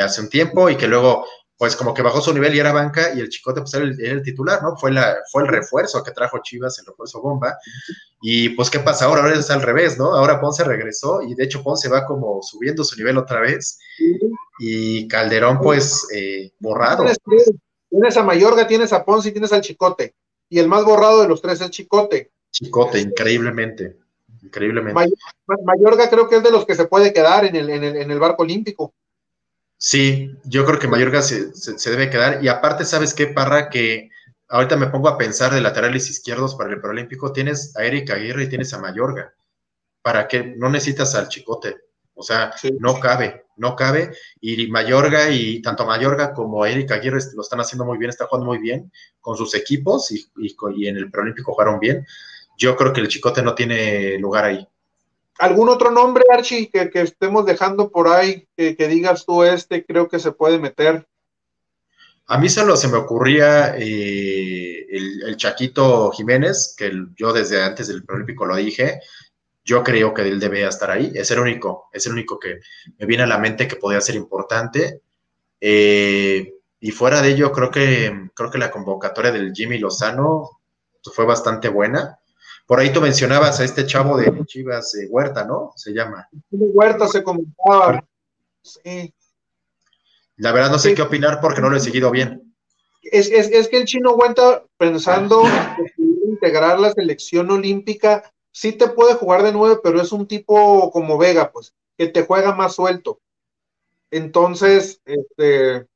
[0.00, 3.14] hace un tiempo y que luego pues como que bajó su nivel y era banca
[3.14, 4.76] y el Chicote pues era el, titular, ¿no?
[4.76, 7.56] Fue, la, fue el refuerzo que trajo Chivas, el refuerzo bomba.
[8.20, 9.22] Y pues, ¿qué pasa ahora?
[9.22, 10.14] Ahora es al revés, ¿no?
[10.14, 13.78] Ahora Ponce regresó y de hecho Ponce va como subiendo su nivel otra vez
[14.58, 16.06] y Calderón pues
[16.58, 17.06] borrado.
[17.94, 20.16] Tienes, a Mayorga, tienes a Ponce y tienes al Chicote.
[20.48, 22.32] Y el más borrado de los tres es Chicote.
[22.50, 23.98] Chicote, increíblemente.
[24.42, 25.12] Increíblemente.
[25.64, 28.10] Mayorga creo que es de los que se puede quedar en el, en el, en
[28.10, 28.92] el barco olímpico.
[29.78, 31.52] Sí, yo creo que Mayorga se,
[31.90, 32.42] debe quedar.
[32.42, 33.68] Y aparte, ¿sabes qué, Parra?
[33.68, 34.10] Que
[34.48, 37.32] ahorita me pongo a pensar de laterales izquierdos para el Paralímpico.
[37.32, 39.34] Tienes a Erika Aguirre y tienes a Mayorga.
[40.02, 40.42] ¿Para qué?
[40.56, 41.76] No necesitas al Chicote.
[42.14, 44.12] O sea, no cabe, no cabe.
[44.40, 48.46] Y Mayorga y tanto Mayorga como Erika Aguirre lo están haciendo muy bien, están jugando
[48.46, 48.90] muy bien
[49.20, 52.06] con sus equipos y, y en el Paralímpico jugaron bien.
[52.56, 54.68] Yo creo que el Chicote no tiene lugar ahí.
[55.38, 60.20] ¿Algún otro nombre, Archie, que, estemos dejando por ahí, que, digas tú este, creo que
[60.20, 61.08] se puede meter?
[62.26, 68.04] A mí solo se me ocurría eh, el, Chaquito Jiménez, que yo desde antes del
[68.08, 69.00] Olímpico lo dije,
[69.64, 72.60] yo creo que él debe estar ahí, es el único, es el único que
[72.98, 75.00] me viene a la mente que podría ser importante.
[75.60, 80.50] Eh, y fuera de ello, creo que, creo que la convocatoria del Jimmy Lozano
[81.02, 82.18] fue bastante buena.
[82.66, 85.72] Por ahí tú mencionabas a este chavo de Chivas Huerta, ¿no?
[85.76, 86.28] Se llama.
[86.50, 88.04] Huerta se comentaba.
[88.62, 89.14] Sí.
[90.36, 92.54] La verdad no sé qué opinar porque no lo he seguido bien.
[93.02, 93.28] Es,
[93.68, 99.52] que el chino Huerta, pensando en integrar la selección olímpica, sí te puede jugar de
[99.52, 103.20] nueve, pero es un tipo como Vega, pues, que te juega más suelto.
[104.10, 105.86] Entonces, este,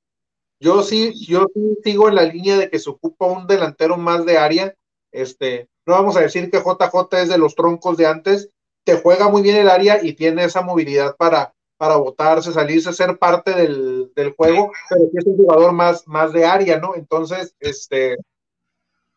[0.58, 4.26] yo sí, yo sí sigo en la línea de que se ocupa un delantero más
[4.26, 4.74] de área,
[5.12, 8.50] este, no vamos a decir que JJ es de los troncos de antes,
[8.84, 13.18] te juega muy bien el área y tiene esa movilidad para, para botarse, salirse, ser
[13.18, 16.96] parte del, juego, pero es un jugador más, más de área, ¿no?
[16.96, 18.16] Entonces, este,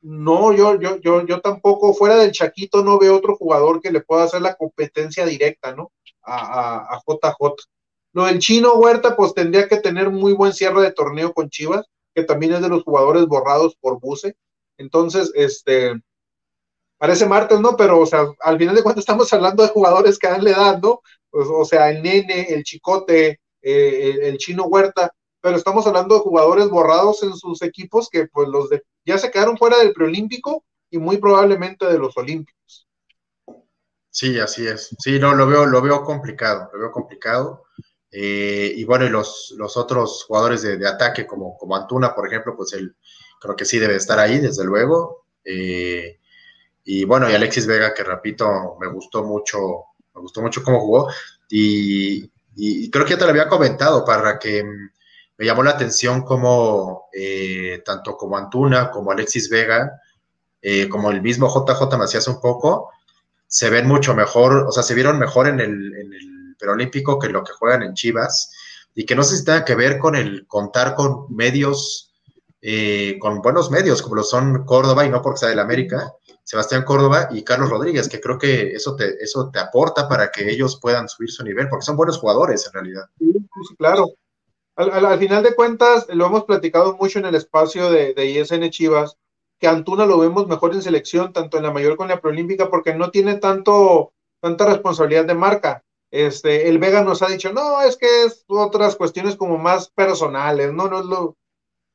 [0.01, 4.01] no, yo, yo, yo, yo tampoco, fuera del Chaquito, no veo otro jugador que le
[4.01, 5.91] pueda hacer la competencia directa, ¿no?
[6.23, 7.55] A, a, JJ.
[8.13, 11.85] Lo del chino Huerta, pues tendría que tener muy buen cierre de torneo con Chivas,
[12.13, 14.35] que también es de los jugadores borrados por Buse.
[14.77, 15.93] Entonces, este,
[16.97, 17.75] parece martes, ¿no?
[17.75, 20.79] Pero, o sea, al final de cuentas estamos hablando de jugadores que dan la edad,
[20.81, 21.01] ¿no?
[21.29, 26.21] Pues, o sea, el nene, el chicote, eh, el, chino Huerta, pero estamos hablando de
[26.21, 30.63] jugadores borrados en sus equipos que, pues, los de, ya se quedaron fuera del preolímpico
[30.89, 32.87] y muy probablemente de los olímpicos.
[34.09, 34.95] Sí, así es.
[34.99, 37.63] Sí, no, lo veo, lo veo complicado, lo veo complicado.
[38.11, 42.55] Eh, y bueno, y los, los otros jugadores de, ataque, como, como Antuna, por ejemplo,
[42.57, 42.95] pues él
[43.39, 45.25] creo que sí debe estar ahí, desde luego.
[45.45, 46.19] Eh,
[46.83, 51.09] y bueno, y Alexis Vega, que repito, me gustó mucho, me gustó mucho cómo jugó.
[51.49, 52.29] Y,
[52.89, 54.63] creo que ya te lo había comentado, para que
[55.41, 59.99] me llamó la atención como eh, tanto como Antuna, como Alexis Vega,
[60.61, 62.91] eh, como el mismo JJ Macías un poco,
[63.47, 67.29] se ven mucho mejor, o sea, se vieron mejor en el, en el Perolímpico que
[67.29, 68.53] lo que juegan en Chivas,
[68.93, 72.13] y que no sé si tenga que ver con el contar con medios,
[72.61, 76.13] eh, con buenos medios, como lo son Córdoba, y no porque sea del América,
[76.43, 80.51] Sebastián Córdoba y Carlos Rodríguez, que creo que eso te, eso te aporta para que
[80.51, 83.05] ellos puedan subir su nivel, porque son buenos jugadores en realidad.
[83.17, 84.05] Sí, claro.
[84.75, 89.17] Al, final de cuentas, lo hemos platicado mucho en el espacio de, de ISN Chivas,
[89.59, 92.69] que Antuna lo vemos mejor en selección, tanto en la mayor como en la preolímpica,
[92.69, 94.11] porque no tiene tanto,
[94.41, 95.83] tanta responsabilidad de marca.
[96.09, 100.73] Este, el Vega nos ha dicho, no, es que es otras cuestiones como más personales,
[100.73, 101.37] no, no es lo.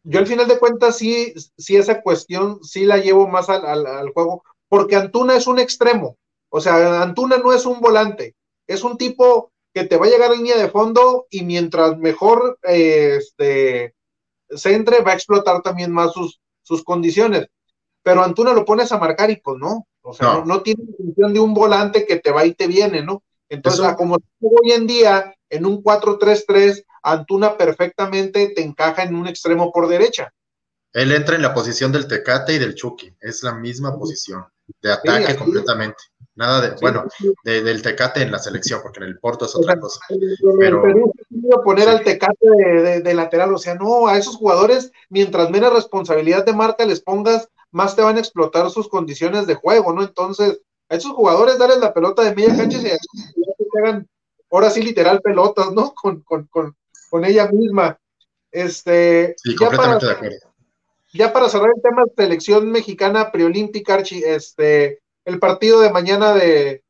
[0.05, 4.11] Yo al final de cuentas sí, sí esa cuestión sí la llevo más al, al
[4.11, 6.16] juego, porque Antuna es un extremo,
[6.49, 10.31] o sea, Antuna no es un volante, es un tipo que te va a llegar
[10.31, 13.95] a línea de fondo y mientras mejor eh, este,
[14.49, 17.49] se entre, va a explotar también más sus, sus condiciones.
[18.03, 21.41] Pero Antuna lo pones a marcar y pues no, o sea, no, tiene función de
[21.41, 23.22] un volante que te va y te viene, ¿no?
[23.51, 29.72] Entonces, como hoy en día, en un 4-3-3, Antuna perfectamente te encaja en un extremo
[29.72, 30.33] por derecha.
[30.95, 34.47] Él entra en la posición del Tecate y del Chucky, es la misma posición,
[34.81, 36.03] de ataque completamente.
[36.37, 37.07] Nada de, bueno,
[37.43, 40.01] del Tecate en la selección, porque en el Porto es otra cosa.
[40.59, 41.12] Pero, Perú
[41.64, 46.53] poner al Tecate de, lateral, o sea, no, a esos jugadores, mientras menos responsabilidad de
[46.53, 50.03] marca les pongas, más te van a explotar sus condiciones de juego, ¿no?
[50.03, 50.61] Entonces,
[50.91, 52.99] a esos jugadores darles la pelota de media cancha y se
[53.78, 54.07] hagan,
[54.51, 55.95] ahora sí, literal, pelotas, ¿no?
[55.95, 56.76] Con, con, con,
[57.09, 57.99] con ella misma.
[58.53, 60.37] Este, sí, completamente de acuerdo.
[61.14, 66.85] Ya para cerrar el tema, selección mexicana preolímpica, este, el partido de mañana de,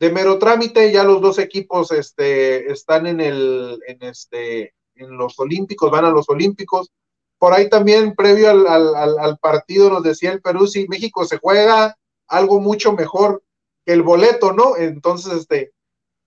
[0.00, 5.38] de mero trámite, ya los dos equipos este, están en el, en este, en los
[5.38, 6.90] olímpicos, van a los olímpicos.
[7.38, 11.96] Por ahí también, previo al, al, partido, nos decía el Perú, si México se juega
[12.26, 13.42] algo mucho mejor
[13.86, 14.76] que el boleto, ¿no?
[14.76, 15.72] Entonces, este,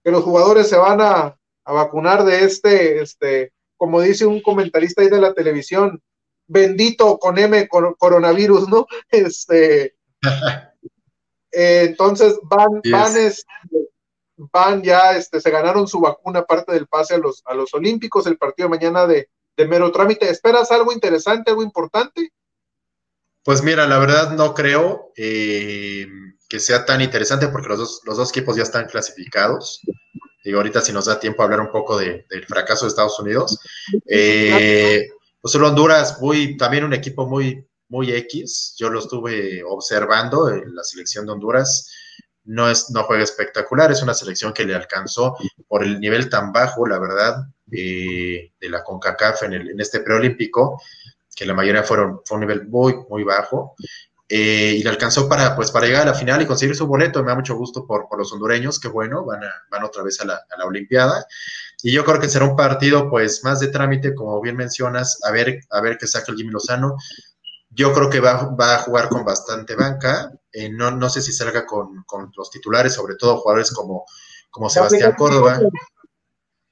[0.03, 5.01] que los jugadores se van a, a vacunar de este, este, como dice un comentarista
[5.01, 6.01] ahí de la televisión,
[6.47, 8.87] bendito con M coronavirus, ¿no?
[9.09, 9.95] Este,
[11.53, 13.43] eh, entonces van, van, este,
[14.51, 18.25] van ya, este, se ganaron su vacuna, parte del pase a los, a los Olímpicos,
[18.25, 19.29] el partido de mañana de,
[19.67, 20.29] mero trámite.
[20.29, 22.31] ¿Esperas algo interesante, algo importante?
[23.43, 26.07] Pues mira, la verdad no creo eh,
[26.49, 29.81] que sea tan interesante porque los dos, los dos equipos ya están clasificados.
[30.43, 33.59] Digo, ahorita si nos da tiempo hablar un poco del fracaso de Estados Unidos.
[34.07, 35.07] Eh,
[35.39, 38.75] pues solo Honduras, muy, también un equipo muy, muy X.
[38.77, 41.91] Yo lo estuve observando en la selección de Honduras.
[42.45, 46.51] No, es, no juega espectacular, es una selección que le alcanzó por el nivel tan
[46.51, 50.81] bajo, la verdad, eh, de la CONCACAF en, este preolímpico,
[51.33, 53.75] que la mayoría fueron, fue un nivel muy, muy bajo.
[54.27, 57.21] Eh, y le alcanzó para, pues, para llegar a la final y conseguir su boleto.
[57.21, 60.19] Me da mucho gusto por, por los hondureños, que bueno, van, a, van otra vez
[60.21, 61.25] a la, a la, Olimpiada.
[61.83, 65.31] Y yo creo que será un partido, pues, más de trámite, como bien mencionas, a
[65.31, 66.95] ver, a ver qué saca el Jimmy Lozano.
[67.75, 70.31] Yo creo que va, va a jugar con bastante banca.
[70.51, 74.05] Eh, no, no sé si salga con, con, los titulares, sobre todo jugadores como,
[74.49, 75.59] como Sebastián Córdoba.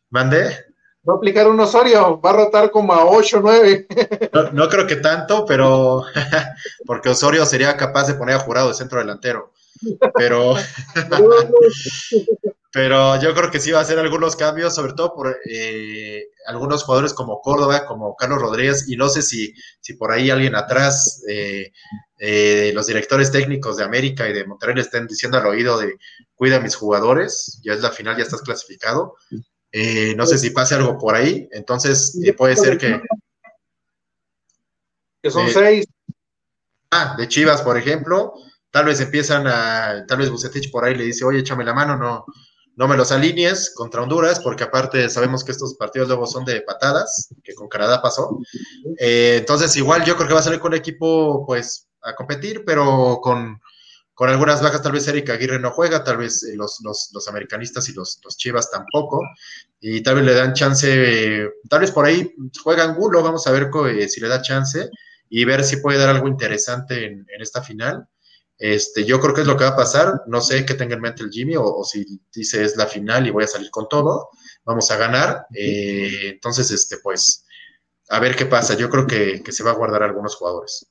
[0.10, 0.66] ¿Mande?
[1.08, 3.88] Va a aplicar un Osorio, va a rotar como a 8 o 9.
[4.34, 6.04] No, no, creo que tanto, pero
[6.86, 9.52] porque Osorio sería capaz de poner a jurado de centro delantero.
[10.16, 10.56] Pero
[12.74, 16.84] pero yo creo que sí va a hacer algunos cambios, sobre todo por eh, algunos
[16.84, 21.22] jugadores como Córdoba, como Carlos Rodríguez, y no sé si, si por ahí alguien atrás,
[21.28, 21.74] eh,
[22.18, 25.98] eh, los directores técnicos de América y de Monterrey le estén diciendo al oído de
[26.34, 29.16] cuida a mis jugadores, ya es la final, ya estás clasificado.
[29.74, 33.02] Eh, no sé si pase algo por ahí, entonces puede ser que...
[35.22, 35.86] Que son seis.
[36.90, 38.34] Ah, de Chivas, por ejemplo,
[38.72, 41.98] tal vez empiezan a, tal vez Bucetich por ahí le dice, oye, échame la mano,
[41.98, 42.26] no,
[42.76, 46.62] no me los alinees contra Honduras, porque aparte sabemos que estos partidos luego son de
[46.62, 48.40] patadas, que con Canadá pasó.
[48.98, 52.64] Eh, entonces, igual yo creo que va a salir con un equipo, pues, a competir,
[52.66, 53.60] pero con,
[54.14, 57.28] con algunas bajas, tal vez Erika Aguirre no juega, tal vez eh, los, los, los,
[57.28, 59.20] americanistas y los, los, Chivas tampoco,
[59.82, 63.52] y tal vez le dan chance, eh, tal vez por ahí juega Angulo, vamos a
[63.52, 63.70] ver
[64.08, 64.90] si le da chance
[65.30, 68.08] y ver si puede dar algo interesante en esta final.
[68.64, 70.22] Este, yo creo que es lo que va a pasar.
[70.28, 73.32] No sé qué tenga en mente el Jimmy o, si dice es la final y
[73.32, 74.30] voy a salir con todo.
[74.64, 75.48] Vamos a ganar.
[75.56, 77.44] Eh, entonces, este, pues,
[78.10, 78.76] a ver qué pasa.
[78.76, 80.88] Yo creo que, se va a guardar algunos jugadores.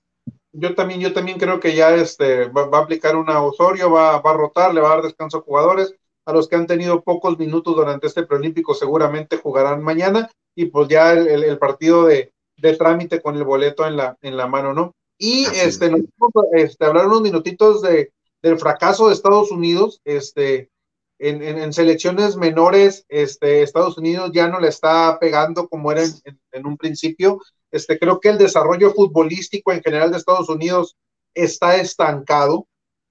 [0.50, 4.30] Yo también, yo también creo que ya este, va, a aplicar una Osorio, va, va,
[4.32, 5.94] a rotar, le va a dar descanso a jugadores.
[6.26, 10.88] A los que han tenido pocos minutos durante este preolímpico seguramente jugarán mañana y pues
[10.88, 14.94] ya el partido de, de, trámite con el boleto en la, en la mano, ¿no?
[15.22, 18.10] Y Así este, nos vamos a este, hablar unos minutitos de,
[18.42, 20.00] del fracaso de Estados Unidos.
[20.04, 20.70] Este,
[21.18, 26.04] en, en, en, selecciones menores, este, Estados Unidos ya no le está pegando como era
[26.04, 27.38] en, en, un principio.
[27.70, 30.96] Este, creo que el desarrollo futbolístico en general de Estados Unidos
[31.34, 32.66] está estancado.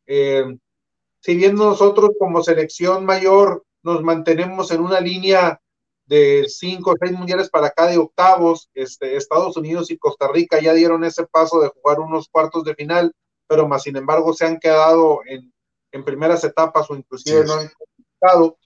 [0.07, 0.57] Eh,
[1.21, 5.61] si bien nosotros como selección mayor nos mantenemos en una línea
[6.09, 10.59] de cinco o seis mundiales para acá de octavos, este, Estados Unidos y Costa Rica
[10.59, 13.13] ya dieron ese paso de jugar unos cuartos de final,
[13.47, 15.53] pero más sin embargo se han quedado en,
[16.03, 17.69] primeras etapas o inclusive no han
[18.19, 18.57] quedado.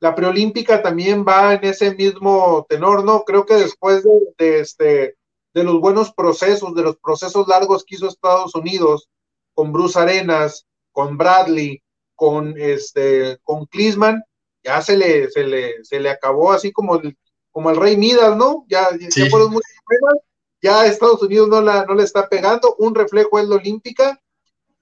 [0.00, 3.24] La preolímpica también va en ese mismo tenor, ¿no?
[3.24, 4.04] Creo que después
[4.36, 5.16] de, este,
[5.54, 9.08] de los buenos procesos, de los procesos largos que hizo Estados Unidos
[9.54, 11.82] con Bruce Arenas, con Bradley,
[12.14, 14.22] con este, con Klisman,
[14.64, 17.16] ya se le, se le, se le acabó así como el,
[17.52, 18.64] como el Rey Midas, ¿no?
[18.68, 20.18] Ya, ya fueron muchas pruebas,
[20.62, 24.20] ya Estados Unidos no, la, no le está pegando, un reflejo es la olímpica,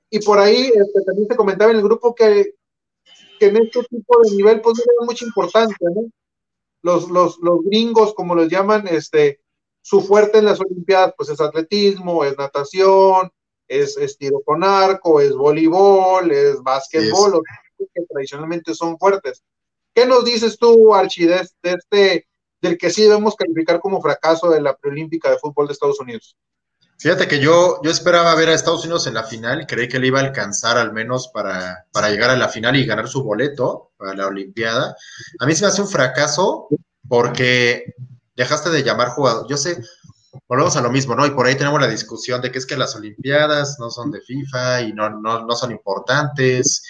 [0.09, 2.55] y por ahí este, también se comentaba en el grupo que,
[3.39, 6.09] que en este tipo de nivel pues no le mucha importancia, ¿no?
[6.83, 9.41] Los, los, los gringos, como los llaman, este,
[9.83, 13.31] su fuerte en las Olimpiadas, pues es atletismo, es natación,
[13.69, 17.43] es, es tiro con arco, es voleibol, es básquetbol,
[17.79, 19.43] que tradicionalmente son fuertes.
[19.95, 22.27] ¿Qué nos dices tú, Archie, de, este,
[22.61, 26.37] del que sí debemos calificar como fracaso de la preolímpica de fútbol de Estados Unidos?
[26.99, 30.07] Fíjate que yo, yo esperaba ver a Estados Unidos en la final creí que le
[30.07, 33.91] iba a alcanzar al menos para, para llegar a la final y ganar su boleto
[33.97, 34.97] para la Olimpiada.
[35.41, 36.69] A mí se me hace un fracaso
[37.09, 37.95] porque
[38.37, 39.49] dejaste de llamar jugador.
[39.49, 39.83] Yo sé,
[40.47, 41.27] volvemos a lo mismo, ¿no?
[41.27, 44.21] Y por ahí tenemos la discusión de que es que las Olimpiadas no son de
[44.21, 46.85] FIFA y no, no, no son importantes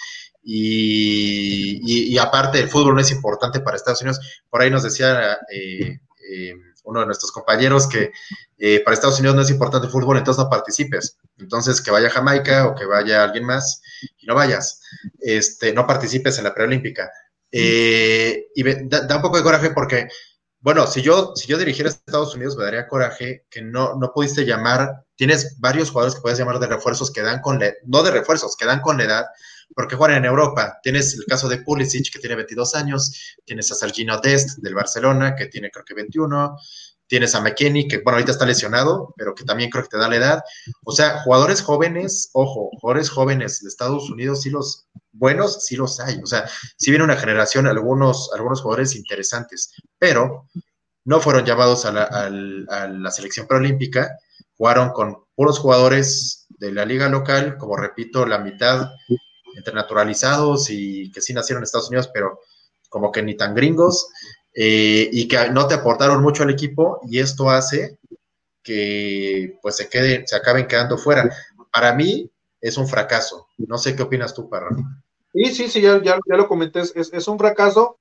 [0.45, 4.19] y, aparte el fútbol no es importante para Estados Unidos.
[4.49, 8.11] Por ahí nos decía eh, eh, uno de nuestros compañeros que
[8.57, 11.17] eh, para Estados Unidos no es importante el fútbol, entonces no participes.
[11.37, 13.81] Entonces que vaya Jamaica o que vaya alguien más
[14.17, 14.81] y no vayas.
[15.19, 17.09] Este, no participes en la preolímpica.
[17.51, 20.07] y da, un poco de coraje porque,
[20.59, 24.45] bueno, si yo, si yo dirigiera Estados Unidos me daría coraje que no, no pudiste
[24.45, 28.57] llamar, tienes varios jugadores que puedes llamar de refuerzos que dan con, no de refuerzos,
[28.57, 29.25] que dan con la edad
[29.75, 30.79] porque juegan en Europa.
[30.81, 35.35] Tienes el caso de Pulisic, que tiene 22 años, tienes a Sergino Dest del Barcelona,
[35.35, 36.55] que tiene creo que 21,
[37.07, 40.07] tienes a McKenny, que bueno, ahorita está lesionado, pero que también creo que te da
[40.07, 40.41] la edad.
[40.83, 45.99] O sea, jugadores jóvenes, ojo, jugadores jóvenes de Estados Unidos, sí los buenos, sí los
[45.99, 46.19] hay.
[46.23, 50.47] O sea, sí viene una generación, algunos, algunos jugadores interesantes, pero
[51.05, 54.17] no fueron llamados a la, a la selección preolímpica,
[54.57, 58.89] jugaron con puros jugadores de la liga local, como repito, la mitad
[59.55, 62.39] entre naturalizados y que sí nacieron en Estados Unidos, pero
[62.89, 64.07] como que ni tan gringos,
[64.53, 67.97] eh, y que no te aportaron mucho al equipo, y esto hace
[68.61, 71.29] que pues se quede, se acaben quedando fuera.
[71.71, 72.29] Para mí
[72.61, 73.47] es un fracaso.
[73.57, 74.69] No sé qué opinas tú, Parra.
[75.33, 77.97] Sí, sí, sí, ya, ya, lo comenté, es, es, un fracaso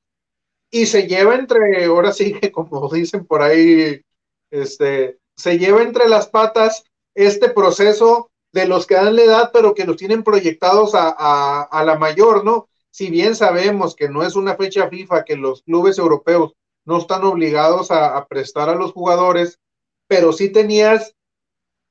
[0.71, 4.03] y se lleva entre, ahora sí que como dicen por ahí,
[4.51, 6.85] este, se lleva entre las patas
[7.15, 11.99] este proceso de los que dan la edad, pero que los tienen proyectados a, la
[11.99, 12.69] mayor, ¿no?
[12.91, 16.53] Si bien sabemos que no es una fecha FIFA, que los clubes europeos
[16.85, 19.59] no están obligados a, prestar a los jugadores,
[20.07, 21.15] pero sí tenías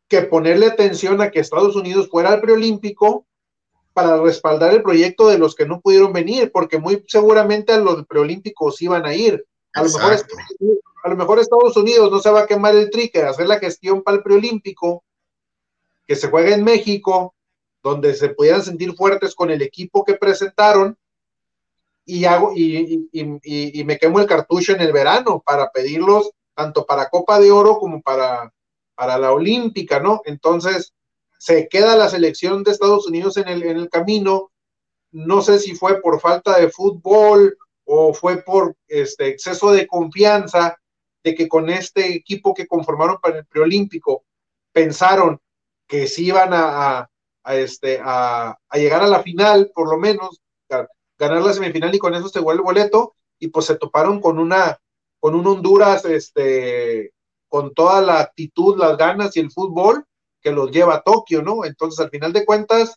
[0.08, 3.26] que ponerle atención a que Estados Unidos fuera al preolímpico
[3.94, 8.06] para respaldar el proyecto de los que no pudieron venir, porque muy seguramente a los
[8.06, 9.44] preolímpicos iban a ir.
[9.74, 10.18] A lo, mejor,
[11.04, 14.04] a lo mejor Estados Unidos no se va a quemar el trique hacer la gestión
[14.04, 15.04] para el preolímpico,
[16.12, 17.36] que se juega en México,
[17.82, 20.98] donde se pudieran sentir fuertes con el equipo que presentaron,
[22.04, 27.08] y, hago, y, y, me quemo el cartucho en el verano para pedirlos tanto para
[27.08, 28.54] Copa de Oro como para,
[28.94, 30.22] para la Olímpica, ¿no?
[30.26, 30.94] Entonces,
[31.40, 34.52] se queda la selección de Estados Unidos en el, en el camino.
[35.14, 40.78] No sé si fue por falta de fútbol o fue por este exceso de confianza
[41.24, 44.26] de que con este equipo que conformaron para el preolímpico
[44.74, 45.40] pensaron
[45.92, 47.10] que sí iban a,
[47.50, 50.42] este, a, llegar a la final, por lo menos,
[51.20, 54.40] ganar la semifinal y con eso se vuelve el boleto, y pues se toparon con
[54.40, 54.80] una,
[55.20, 57.12] con un Honduras, este,
[57.50, 60.06] con toda la actitud, las ganas y el fútbol
[60.42, 61.66] que los lleva a Tokio, ¿no?
[61.66, 62.96] Entonces, al final de cuentas,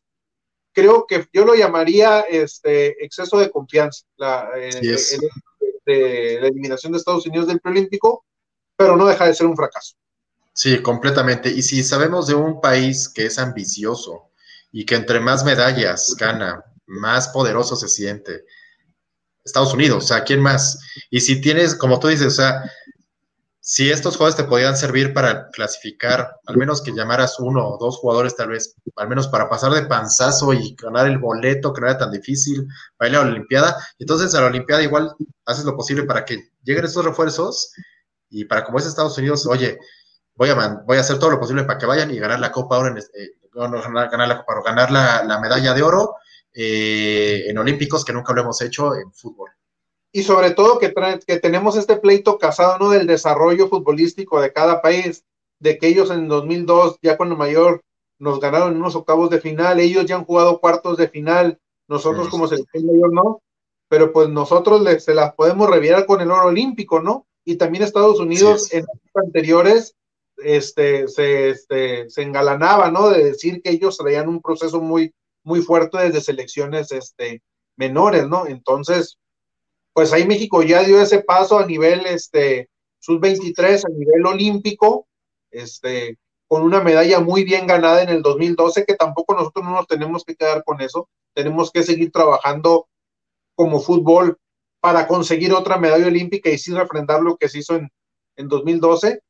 [0.72, 4.98] creo que yo lo llamaría este exceso de confianza, la, eh,
[5.84, 8.24] de, la eliminación de Estados Unidos del preolímpico,
[8.76, 9.96] pero no deja de ser un fracaso.
[10.54, 11.50] Sí, completamente.
[11.50, 14.30] Y si sabemos de un país que es ambicioso
[14.72, 18.44] y que entre más medallas gana, más poderoso se siente,
[19.44, 20.78] Estados Unidos, o sea, ¿quién más?
[21.10, 22.62] Y si tienes, como tú dices, o sea,
[23.60, 27.98] si estos jugadores te podían servir para clasificar, al menos que llamaras uno o dos
[27.98, 31.88] jugadores, tal vez, al menos para pasar de panzazo y ganar el boleto, que no
[31.88, 35.14] era tan difícil para ir a la Olimpiada, entonces a la Olimpiada igual
[35.46, 37.72] haces lo posible para que lleguen estos refuerzos
[38.30, 39.78] y para como es Estados Unidos, oye,
[40.36, 42.78] voy a, voy a hacer todo lo posible para que vayan y ganar la Copa
[42.78, 46.16] Oro, en, eh, ganar, la Copa ganar la, medalla de oro
[46.52, 49.50] eh, en Olímpicos, que nunca lo hemos hecho en fútbol.
[50.12, 50.92] y sobre todo que,
[51.26, 52.90] que tenemos este pleito casado, ¿no?
[52.90, 55.24] Del desarrollo futbolístico de cada país,
[55.58, 57.82] de que ellos en 2002, ya con el mayor,
[58.18, 61.58] nos ganaron unos octavos de final, ellos ya han jugado cuartos de final,
[61.88, 63.42] nosotros como selección mayor no,
[63.88, 67.26] pero pues nosotros se las podemos revirar con el oro olímpico, ¿no?
[67.44, 69.94] Y también Estados Unidos en años anteriores
[70.38, 73.10] este, se, este, se engalanaba, ¿no?
[73.10, 77.42] De decir que ellos traían un proceso muy, muy fuerte desde selecciones este,
[77.76, 78.46] menores, ¿no?
[78.46, 79.18] Entonces,
[79.92, 82.68] pues ahí México ya dio ese paso a nivel este,
[83.00, 85.06] sub-23, a nivel olímpico,
[85.50, 86.18] este,
[86.48, 90.24] con una medalla muy bien ganada en el 2012, que tampoco nosotros no nos tenemos
[90.24, 92.88] que quedar con eso, tenemos que seguir trabajando
[93.54, 94.38] como fútbol
[94.80, 97.90] para conseguir otra medalla olímpica y sin refrendar lo que se hizo en,
[98.36, 99.20] en 2012,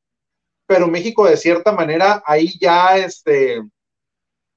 [0.67, 3.62] pero México de cierta manera ahí ya este,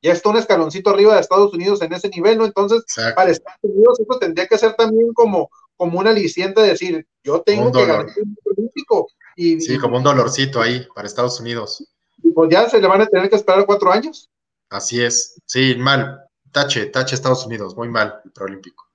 [0.02, 2.46] ya está un escaloncito arriba de Estados Unidos en ese nivel, ¿no?
[2.46, 2.84] Entonces,
[3.16, 7.42] para Estados Unidos eso tendría que ser también como, como un aliciente de decir, yo
[7.42, 9.08] tengo que ganar el olímpico.
[9.36, 11.84] Y, sí, como un dolorcito ahí para Estados Unidos.
[12.24, 14.30] Y pues ya se le van a tener que esperar cuatro años.
[14.70, 16.24] Así es, sí, mal.
[16.52, 18.86] Tache, tache Estados Unidos, muy mal el preolímpico.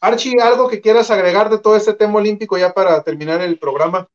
[0.00, 4.08] Archie, ¿algo que quieras agregar de todo este tema olímpico ya para terminar el programa?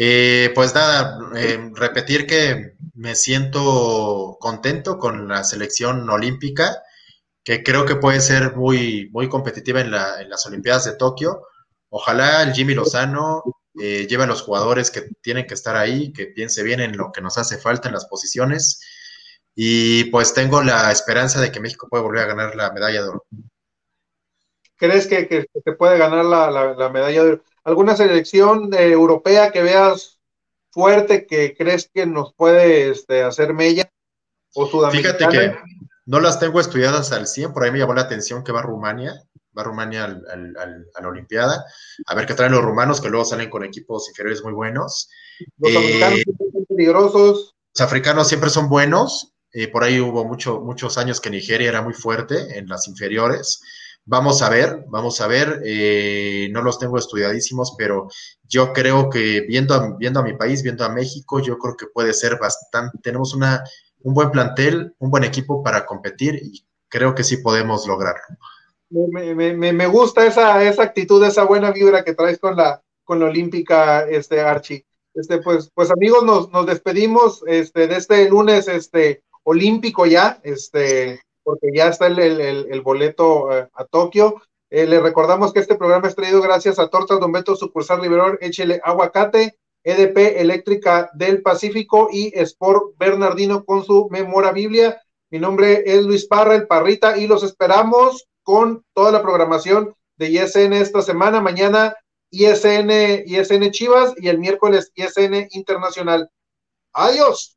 [0.00, 6.84] Eh, pues nada, eh, repetir que me siento contento con la selección olímpica,
[7.42, 11.42] que creo que puede ser muy, muy competitiva en, las Olimpiadas de Tokio.
[11.88, 13.42] Ojalá el Jimmy Lozano
[13.80, 17.10] eh, lleve a los jugadores que tienen que estar ahí, que piense bien en lo
[17.10, 18.80] que nos hace falta en las posiciones.
[19.56, 23.08] Y pues tengo la esperanza de que México pueda volver a ganar la medalla de
[23.08, 23.24] oro.
[24.76, 27.42] ¿Crees que, que, puede ganar la, medalla de oro?
[27.68, 30.18] ¿Alguna selección europea que veas
[30.70, 33.92] fuerte que crees que nos puede este, hacer mella?
[34.54, 35.18] ¿O sudamericana?
[35.18, 35.58] Fíjate que
[36.06, 39.22] no las tengo estudiadas al 100, por ahí me llamó la atención que va Rumania,
[39.56, 41.62] va Rumania a la Olimpiada,
[42.06, 45.10] a ver qué traen los rumanos, que luego salen con equipos inferiores muy buenos.
[45.58, 47.56] Los africanos siempre son peligrosos.
[47.74, 51.82] Los africanos siempre son buenos, eh, por ahí hubo mucho, muchos años que Nigeria era
[51.82, 53.60] muy fuerte en las inferiores.
[54.10, 58.08] Vamos a ver, vamos a ver, eh, no los tengo estudiadísimos, pero
[58.42, 61.88] yo creo que viendo a, viendo a mi país, viendo a México, yo creo que
[61.92, 63.62] puede ser bastante, tenemos una,
[64.00, 68.22] un buen plantel, un buen equipo para competir y creo que sí podemos lograrlo.
[68.88, 73.20] Me, me, me gusta esa, esa actitud, esa buena vibra que traes con la, con
[73.20, 74.86] la Olímpica, este Archie.
[75.12, 80.40] Este, pues, pues amigos, nos, nos despedimos este, de este lunes este, olímpico ya.
[80.44, 84.42] Este, porque ya está el, boleto eh, a Tokio.
[84.68, 88.36] Eh, le recordamos que este programa es traído gracias a Tortas Don Beto, sucursal Liberón,
[88.42, 95.00] Échele Aguacate, EDP Eléctrica del Pacífico y Sport Bernardino con su Memora Biblia.
[95.30, 100.28] Mi nombre es Luis Parra, el Parrita, y los esperamos con toda la programación de
[100.28, 101.40] ISN esta semana.
[101.40, 101.96] Mañana
[102.30, 102.90] ISN,
[103.24, 106.28] ISN Chivas y el miércoles ISN Internacional.
[106.92, 107.56] Adiós.